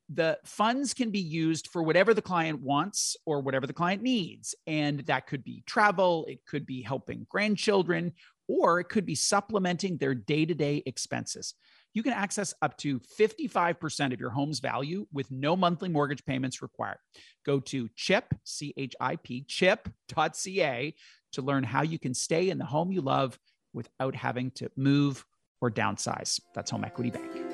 [0.07, 4.53] The funds can be used for whatever the client wants or whatever the client needs.
[4.67, 8.13] And that could be travel, it could be helping grandchildren,
[8.47, 11.55] or it could be supplementing their day to day expenses
[11.93, 16.61] you can access up to 55% of your home's value with no monthly mortgage payments
[16.61, 16.97] required.
[17.45, 20.93] Go to chip, C H I P, chip.ca
[21.33, 23.38] to learn how you can stay in the home you love
[23.73, 25.25] without having to move
[25.61, 26.39] or downsize.
[26.53, 27.47] That's Home Equity Bank.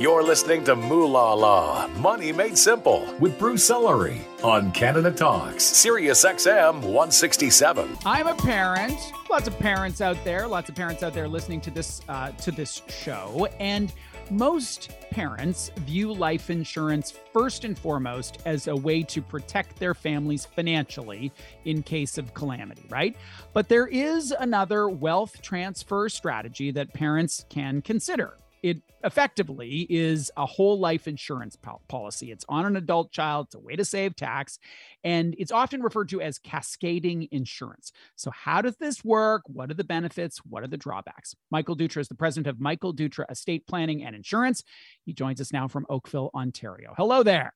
[0.00, 6.76] You're listening to Moolala, Money Made Simple with Bruce Sellery on Canada Talks, Sirius XM
[6.76, 7.98] 167.
[8.06, 8.98] I'm a parent.
[9.28, 10.48] Lots of parents out there.
[10.48, 13.92] Lots of parents out there listening to this uh, to this show, and
[14.30, 20.46] most parents view life insurance first and foremost as a way to protect their families
[20.46, 21.30] financially
[21.66, 23.16] in case of calamity, right?
[23.52, 30.46] But there is another wealth transfer strategy that parents can consider it effectively is a
[30.46, 31.56] whole life insurance
[31.88, 32.30] policy.
[32.30, 34.58] It's on an adult child, it's a way to save tax,
[35.04, 37.92] and it's often referred to as cascading insurance.
[38.16, 39.42] So, how does this work?
[39.46, 40.38] What are the benefits?
[40.38, 41.34] What are the drawbacks?
[41.50, 44.62] Michael Dutra is the president of Michael Dutra Estate Planning and Insurance.
[45.04, 46.94] He joins us now from Oakville, Ontario.
[46.96, 47.54] Hello there.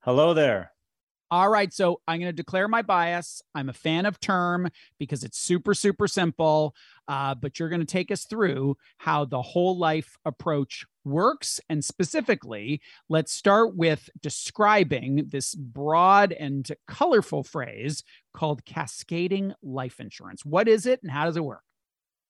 [0.00, 0.72] Hello there.
[1.32, 3.40] All right, so I'm going to declare my bias.
[3.54, 4.68] I'm a fan of term
[4.98, 6.76] because it's super, super simple.
[7.08, 11.58] Uh, but you're going to take us through how the whole life approach works.
[11.70, 18.04] And specifically, let's start with describing this broad and colorful phrase
[18.34, 20.44] called cascading life insurance.
[20.44, 21.62] What is it and how does it work?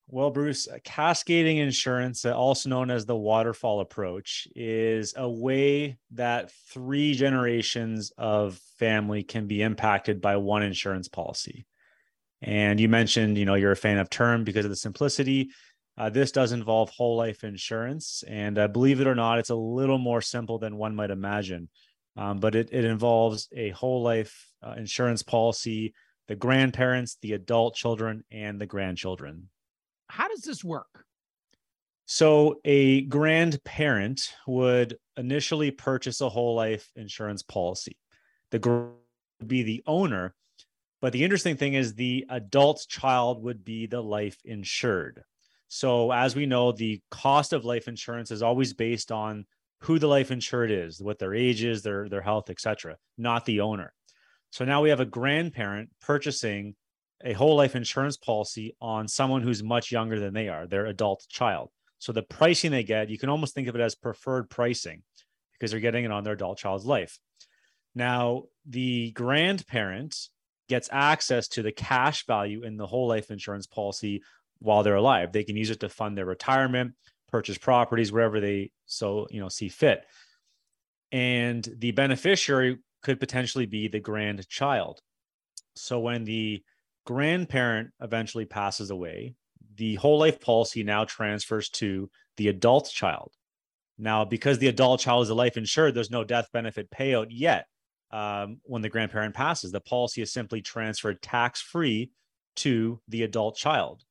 [0.07, 6.51] Well, Bruce, cascading insurance, uh, also known as the waterfall approach, is a way that
[6.69, 11.65] three generations of family can be impacted by one insurance policy.
[12.41, 15.49] And you mentioned, you know, you're a fan of term because of the simplicity.
[15.97, 19.55] Uh, this does involve whole life insurance, and uh, believe it or not, it's a
[19.55, 21.69] little more simple than one might imagine.
[22.17, 25.93] Um, but it, it involves a whole life uh, insurance policy,
[26.27, 29.49] the grandparents, the adult children, and the grandchildren
[30.13, 31.05] how does this work?
[32.05, 37.97] So, a grandparent would initially purchase a whole life insurance policy.
[38.51, 38.59] The
[39.39, 40.35] would be the owner,
[41.01, 45.23] but the interesting thing is the adult child would be the life insured.
[45.67, 49.45] So, as we know, the cost of life insurance is always based on
[49.79, 53.61] who the life insured is, what their age is, their their health, etc., not the
[53.61, 53.93] owner.
[54.51, 56.75] So now we have a grandparent purchasing
[57.23, 61.25] a whole life insurance policy on someone who's much younger than they are, their adult
[61.29, 61.69] child.
[61.99, 65.03] So the pricing they get, you can almost think of it as preferred pricing
[65.53, 67.17] because they're getting it on their adult child's life.
[67.95, 70.17] Now, the grandparent
[70.67, 74.21] gets access to the cash value in the whole life insurance policy
[74.59, 75.31] while they're alive.
[75.31, 76.93] They can use it to fund their retirement,
[77.29, 80.05] purchase properties wherever they so, you know, see fit.
[81.11, 84.99] And the beneficiary could potentially be the grandchild.
[85.75, 86.63] So when the
[87.05, 89.35] grandparent eventually passes away,
[89.75, 93.33] the whole life policy now transfers to the adult child.
[93.97, 97.67] Now, because the adult child is a life insured, there's no death benefit payout yet.
[98.11, 102.11] Um, when the grandparent passes, the policy is simply transferred tax free
[102.57, 104.03] to the adult child.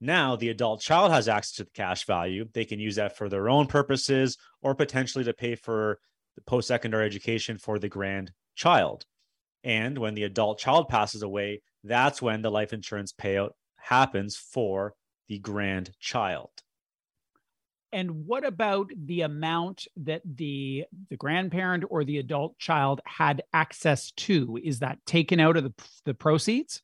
[0.00, 2.46] Now, the adult child has access to the cash value.
[2.52, 5.98] They can use that for their own purposes or potentially to pay for
[6.36, 9.04] the post secondary education for the grandchild.
[9.68, 14.94] And when the adult child passes away, that's when the life insurance payout happens for
[15.28, 16.50] the grandchild.
[17.92, 24.10] And what about the amount that the the grandparent or the adult child had access
[24.12, 24.58] to?
[24.62, 25.74] Is that taken out of the,
[26.06, 26.82] the proceeds?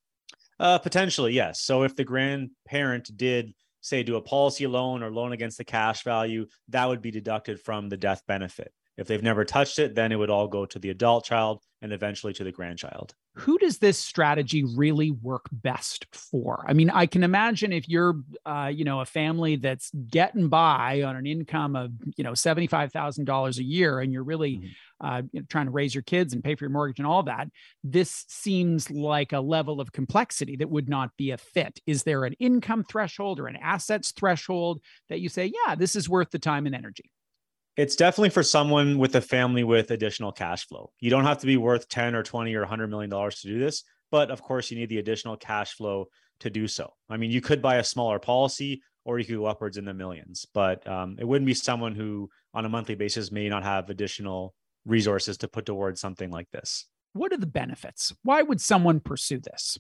[0.61, 1.63] Uh, potentially, yes.
[1.63, 6.05] So if the grandparent did say do a policy loan or loan against the cash
[6.05, 8.73] value, that would be deducted from the death benefit.
[8.97, 11.93] If they've never touched it, then it would all go to the adult child and
[11.93, 13.15] eventually to the grandchild.
[13.35, 16.65] Who does this strategy really work best for?
[16.69, 21.03] I mean, I can imagine if you're, uh, you know, a family that's getting by
[21.03, 25.07] on an income of, you know, seventy-five thousand dollars a year, and you're really mm-hmm.
[25.07, 27.25] uh, you know, trying to raise your kids and pay for your mortgage and all
[27.25, 27.49] that.
[27.83, 31.81] This seems like a level of complexity that would not be a fit.
[31.89, 36.09] Is there an income threshold or an assets threshold that you say, yeah, this is
[36.09, 37.11] worth the time and energy?
[37.77, 40.93] It's definitely for someone with a family with additional cash flow.
[41.01, 43.59] You don't have to be worth 10 or 20 or 100 million dollars to do
[43.59, 46.07] this, but of course you need the additional cash flow
[46.41, 46.93] to do so.
[47.09, 49.95] I mean, you could buy a smaller policy or you could go upwards in the
[49.95, 53.91] millions, but um, it wouldn't be someone who on a monthly basis may not have
[53.91, 54.55] additional
[54.87, 56.87] resources to put towards something like this.
[57.13, 58.13] What are the benefits?
[58.23, 59.79] Why would someone pursue this?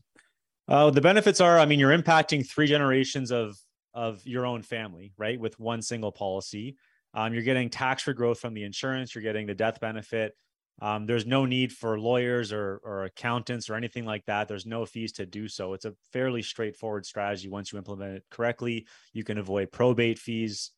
[0.68, 3.56] Uh, the benefits are, I mean, you're impacting three generations of
[3.92, 6.76] of your own family, right, with one single policy.
[7.14, 9.14] Um, you're getting tax free growth from the insurance.
[9.14, 10.34] You're getting the death benefit.
[10.82, 14.48] Um, there's no need for lawyers or, or accountants or anything like that.
[14.48, 15.72] There's no fees to do so.
[15.72, 17.48] It's a fairly straightforward strategy.
[17.48, 20.72] Once you implement it correctly, you can avoid probate fees.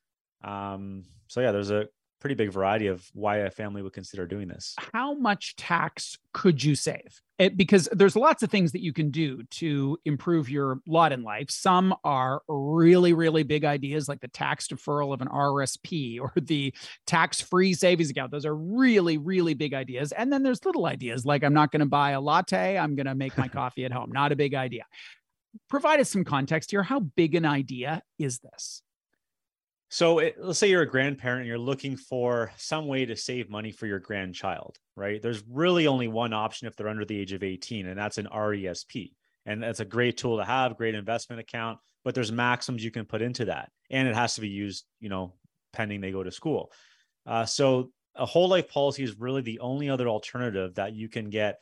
[0.44, 1.86] Um, so yeah, there's a
[2.26, 4.74] pretty big variety of why a family would consider doing this.
[4.92, 7.22] How much tax could you save?
[7.38, 11.22] It, because there's lots of things that you can do to improve your lot in
[11.22, 11.52] life.
[11.52, 16.74] Some are really, really big ideas like the tax deferral of an RSP or the
[17.06, 18.32] tax free savings account.
[18.32, 20.10] Those are really, really big ideas.
[20.10, 23.06] And then there's little ideas like I'm not going to buy a latte, I'm going
[23.06, 24.10] to make my coffee at home.
[24.10, 24.82] Not a big idea.
[25.68, 26.82] Provide us some context here.
[26.82, 28.82] How big an idea is this?
[29.88, 33.48] So it, let's say you're a grandparent and you're looking for some way to save
[33.48, 35.22] money for your grandchild, right?
[35.22, 38.26] There's really only one option if they're under the age of 18, and that's an
[38.26, 39.12] RESP.
[39.44, 43.04] And that's a great tool to have, great investment account, but there's maximums you can
[43.04, 43.70] put into that.
[43.90, 45.34] And it has to be used, you know,
[45.72, 46.72] pending they go to school.
[47.24, 51.30] Uh, so a whole life policy is really the only other alternative that you can
[51.30, 51.60] get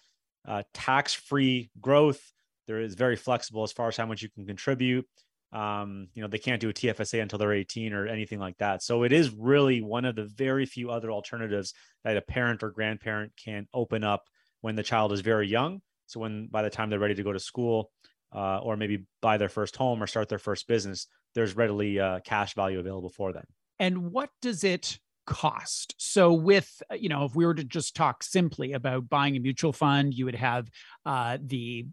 [0.48, 2.22] uh, tax free growth.
[2.66, 5.06] There is very flexible as far as how much you can contribute
[5.54, 8.82] um, you know, they can't do a TFSA until they're 18 or anything like that.
[8.82, 12.70] So it is really one of the very few other alternatives that a parent or
[12.70, 14.24] grandparent can open up
[14.62, 15.80] when the child is very young.
[16.06, 17.90] So when by the time they're ready to go to school,
[18.34, 22.18] uh, or maybe buy their first home or start their first business, there's readily uh,
[22.24, 23.44] cash value available for them.
[23.78, 25.94] And what does it cost.
[25.98, 29.72] So, with, you know, if we were to just talk simply about buying a mutual
[29.72, 30.68] fund, you would have
[31.06, 31.86] uh, the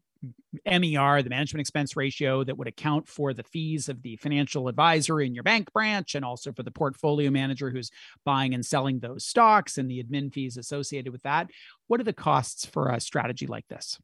[0.65, 5.21] MER, the management expense ratio, that would account for the fees of the financial advisor
[5.21, 7.91] in your bank branch and also for the portfolio manager who's
[8.25, 11.49] buying and selling those stocks and the admin fees associated with that.
[11.87, 13.99] What are the costs for a strategy like this?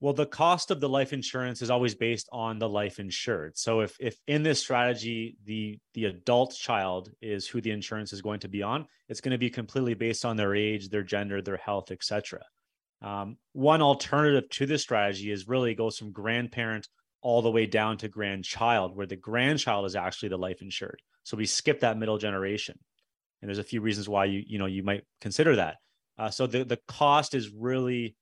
[0.00, 3.58] Well, the cost of the life insurance is always based on the life insured.
[3.58, 8.22] So if if in this strategy the the adult child is who the insurance is
[8.22, 11.42] going to be on, it's going to be completely based on their age, their gender,
[11.42, 12.40] their health, etc.
[13.00, 16.88] Um, one alternative to this strategy is really goes from grandparent
[17.20, 21.00] all the way down to grandchild, where the grandchild is actually the life insured.
[21.24, 22.78] So we skip that middle generation,
[23.40, 25.76] and there's a few reasons why you you know you might consider that.
[26.18, 28.16] Uh, so the the cost is really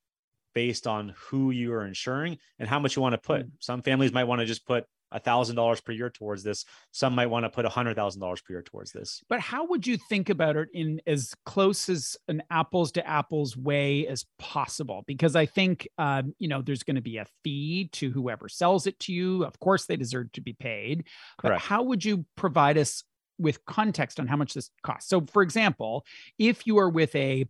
[0.55, 3.47] based on who you are insuring and how much you want to put.
[3.47, 3.51] Mm.
[3.61, 6.64] Some families might want to just put a thousand dollars per year towards this.
[6.92, 9.22] Some might want to put a hundred thousand dollars per year towards this.
[9.28, 13.57] But how would you think about it in as close as an apples to apples
[13.57, 15.04] way as possible?
[15.07, 18.86] Because I think um, you know there's going to be a fee to whoever sells
[18.86, 19.44] it to you.
[19.44, 21.04] Of course, they deserve to be paid.
[21.38, 21.42] Correct.
[21.42, 23.04] But how would you provide us
[23.38, 25.09] with context on how much this costs?
[25.09, 26.04] So, for example,
[26.38, 27.46] if you are with a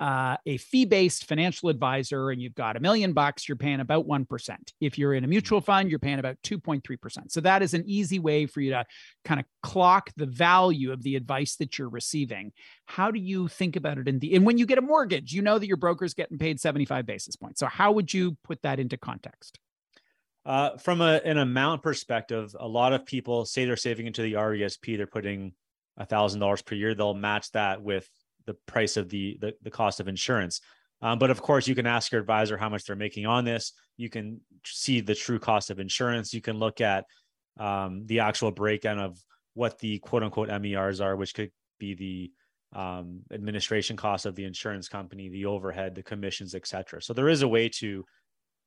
[0.00, 4.08] uh, a fee based financial advisor and you've got a million bucks, you're paying about
[4.08, 4.56] 1%.
[4.80, 7.30] If you're in a mutual fund, you're paying about 2.3%.
[7.30, 8.86] So that is an easy way for you to
[9.26, 12.52] kind of clock the value of the advice that you're receiving.
[12.86, 15.42] How do you think about it in the, and when you get a mortgage, you
[15.42, 17.60] know that your broker's getting paid 75 basis points.
[17.60, 19.58] So how would you put that into context?
[20.46, 24.32] Uh, from a, an amount perspective, a lot of people say they're saving into the
[24.32, 25.52] RESP, they're putting
[26.00, 26.94] $1,000 per year.
[26.94, 28.08] They'll match that with
[28.50, 30.60] the price of the the, the cost of insurance.
[31.02, 33.72] Um, but of course, you can ask your advisor how much they're making on this.
[33.96, 36.34] You can see the true cost of insurance.
[36.34, 37.04] You can look at
[37.58, 39.18] um, the actual breakdown of
[39.54, 42.32] what the quote unquote MERs are, which could be the
[42.78, 47.00] um, administration costs of the insurance company, the overhead, the commissions, etc.
[47.00, 48.04] So there is a way to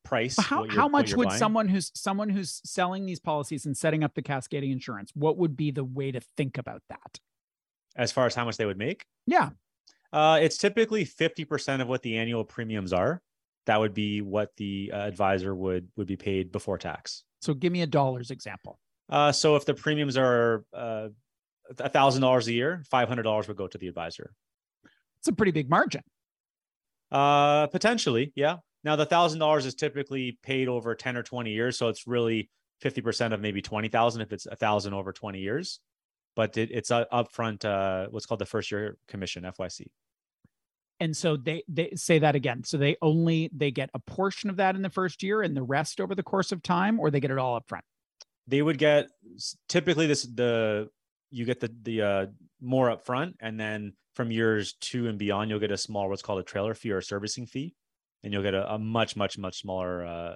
[0.03, 0.38] price.
[0.38, 1.39] How, how much would buying.
[1.39, 5.11] someone who's someone who's selling these policies and setting up the cascading insurance?
[5.13, 7.19] What would be the way to think about that?
[7.95, 9.05] As far as how much they would make?
[9.27, 9.49] Yeah.
[10.14, 13.20] Uh, it's typically 50% of what the annual premiums are.
[13.66, 17.24] That would be what the uh, advisor would would be paid before tax.
[17.41, 18.78] So give me a dollars example.
[19.09, 21.07] Uh, so if the premiums are uh,
[21.80, 24.34] a thousand dollars a year, five hundred dollars would go to the advisor.
[25.20, 26.03] It's a pretty big margin.
[27.11, 28.57] Uh, potentially, yeah.
[28.84, 32.49] Now the thousand dollars is typically paid over ten or twenty years, so it's really
[32.82, 35.80] fifty percent of maybe twenty thousand if it's a thousand over twenty years.
[36.36, 39.88] But it, it's a upfront, uh, what's called the first year commission (FYC).
[40.99, 42.63] And so they they say that again.
[42.63, 45.63] So they only they get a portion of that in the first year, and the
[45.63, 47.83] rest over the course of time, or they get it all up front.
[48.47, 49.09] They would get
[49.67, 50.89] typically this the
[51.31, 52.25] you get the the uh,
[52.61, 56.39] more upfront, and then from years two and beyond, you'll get a small what's called
[56.39, 57.73] a trailer fee or servicing fee,
[58.23, 60.35] and you'll get a, a much much much smaller uh,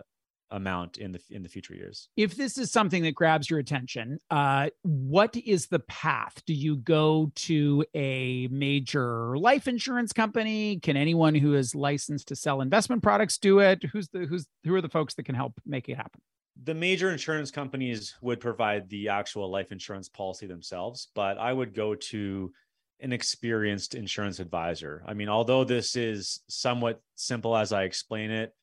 [0.51, 2.09] amount in the in the future years.
[2.15, 6.41] If this is something that grabs your attention, uh, what is the path?
[6.45, 10.79] Do you go to a major life insurance company?
[10.79, 13.83] Can anyone who is licensed to sell investment products do it?
[13.91, 16.21] Who's the who's who are the folks that can help make it happen?
[16.63, 21.75] The major insurance companies would provide the actual life insurance policy themselves, but I would
[21.75, 22.51] go to
[22.99, 25.03] an experienced insurance advisor.
[25.05, 28.55] I mean, although this is somewhat simple as I explain it,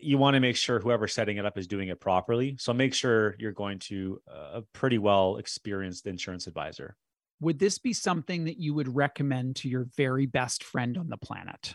[0.00, 2.56] you want to make sure whoever's setting it up is doing it properly.
[2.58, 6.96] So make sure you're going to a pretty well experienced insurance advisor.
[7.40, 11.16] Would this be something that you would recommend to your very best friend on the
[11.16, 11.74] planet?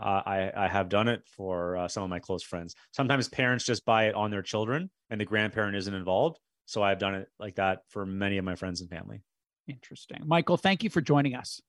[0.00, 2.74] Uh, I, I have done it for uh, some of my close friends.
[2.92, 6.38] Sometimes parents just buy it on their children and the grandparent isn't involved.
[6.64, 9.22] So I've done it like that for many of my friends and family.
[9.68, 10.22] Interesting.
[10.24, 11.60] Michael, thank you for joining us.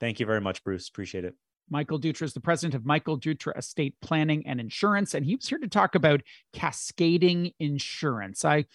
[0.00, 0.88] Thank you very much, Bruce.
[0.88, 1.34] Appreciate it.
[1.70, 5.48] Michael Dutra is the president of Michael Dutra Estate Planning and Insurance, and he was
[5.48, 8.44] here to talk about cascading insurance.
[8.44, 8.66] I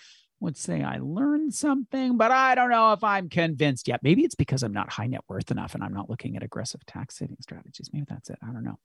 [0.44, 4.02] would say I learned something, but I don't know if I'm convinced yet.
[4.04, 6.86] Maybe it's because I'm not high net worth enough and I'm not looking at aggressive
[6.86, 7.90] tax saving strategies.
[7.94, 8.38] Maybe that's it.
[8.44, 8.78] I don't know.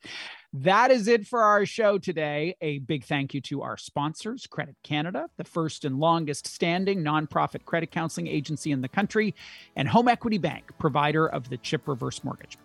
[0.53, 2.57] That is it for our show today.
[2.61, 7.65] A big thank you to our sponsors, Credit Canada, the first and longest standing nonprofit
[7.65, 9.35] credit counseling agency in the country,
[9.75, 12.57] and Home Equity Bank, provider of the CHIP reverse mortgage.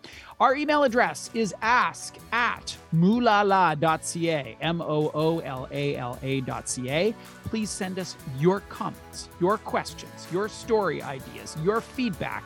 [0.44, 7.14] Our email address is ask at moolala.ca, M O O L A L A.ca.
[7.44, 12.42] Please send us your comments, your questions, your story ideas, your feedback,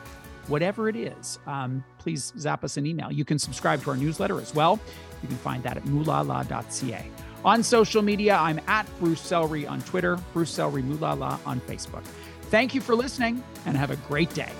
[0.47, 1.39] whatever it is.
[1.45, 3.11] Um, please zap us an email.
[3.11, 4.79] You can subscribe to our newsletter as well.
[5.21, 7.05] You can find that at moolala.ca.
[7.43, 12.05] On social media, I'm at Bruce Sellery on Twitter, Bruce Sellery Moolala on Facebook.
[12.43, 14.53] Thank you for listening and have a great day.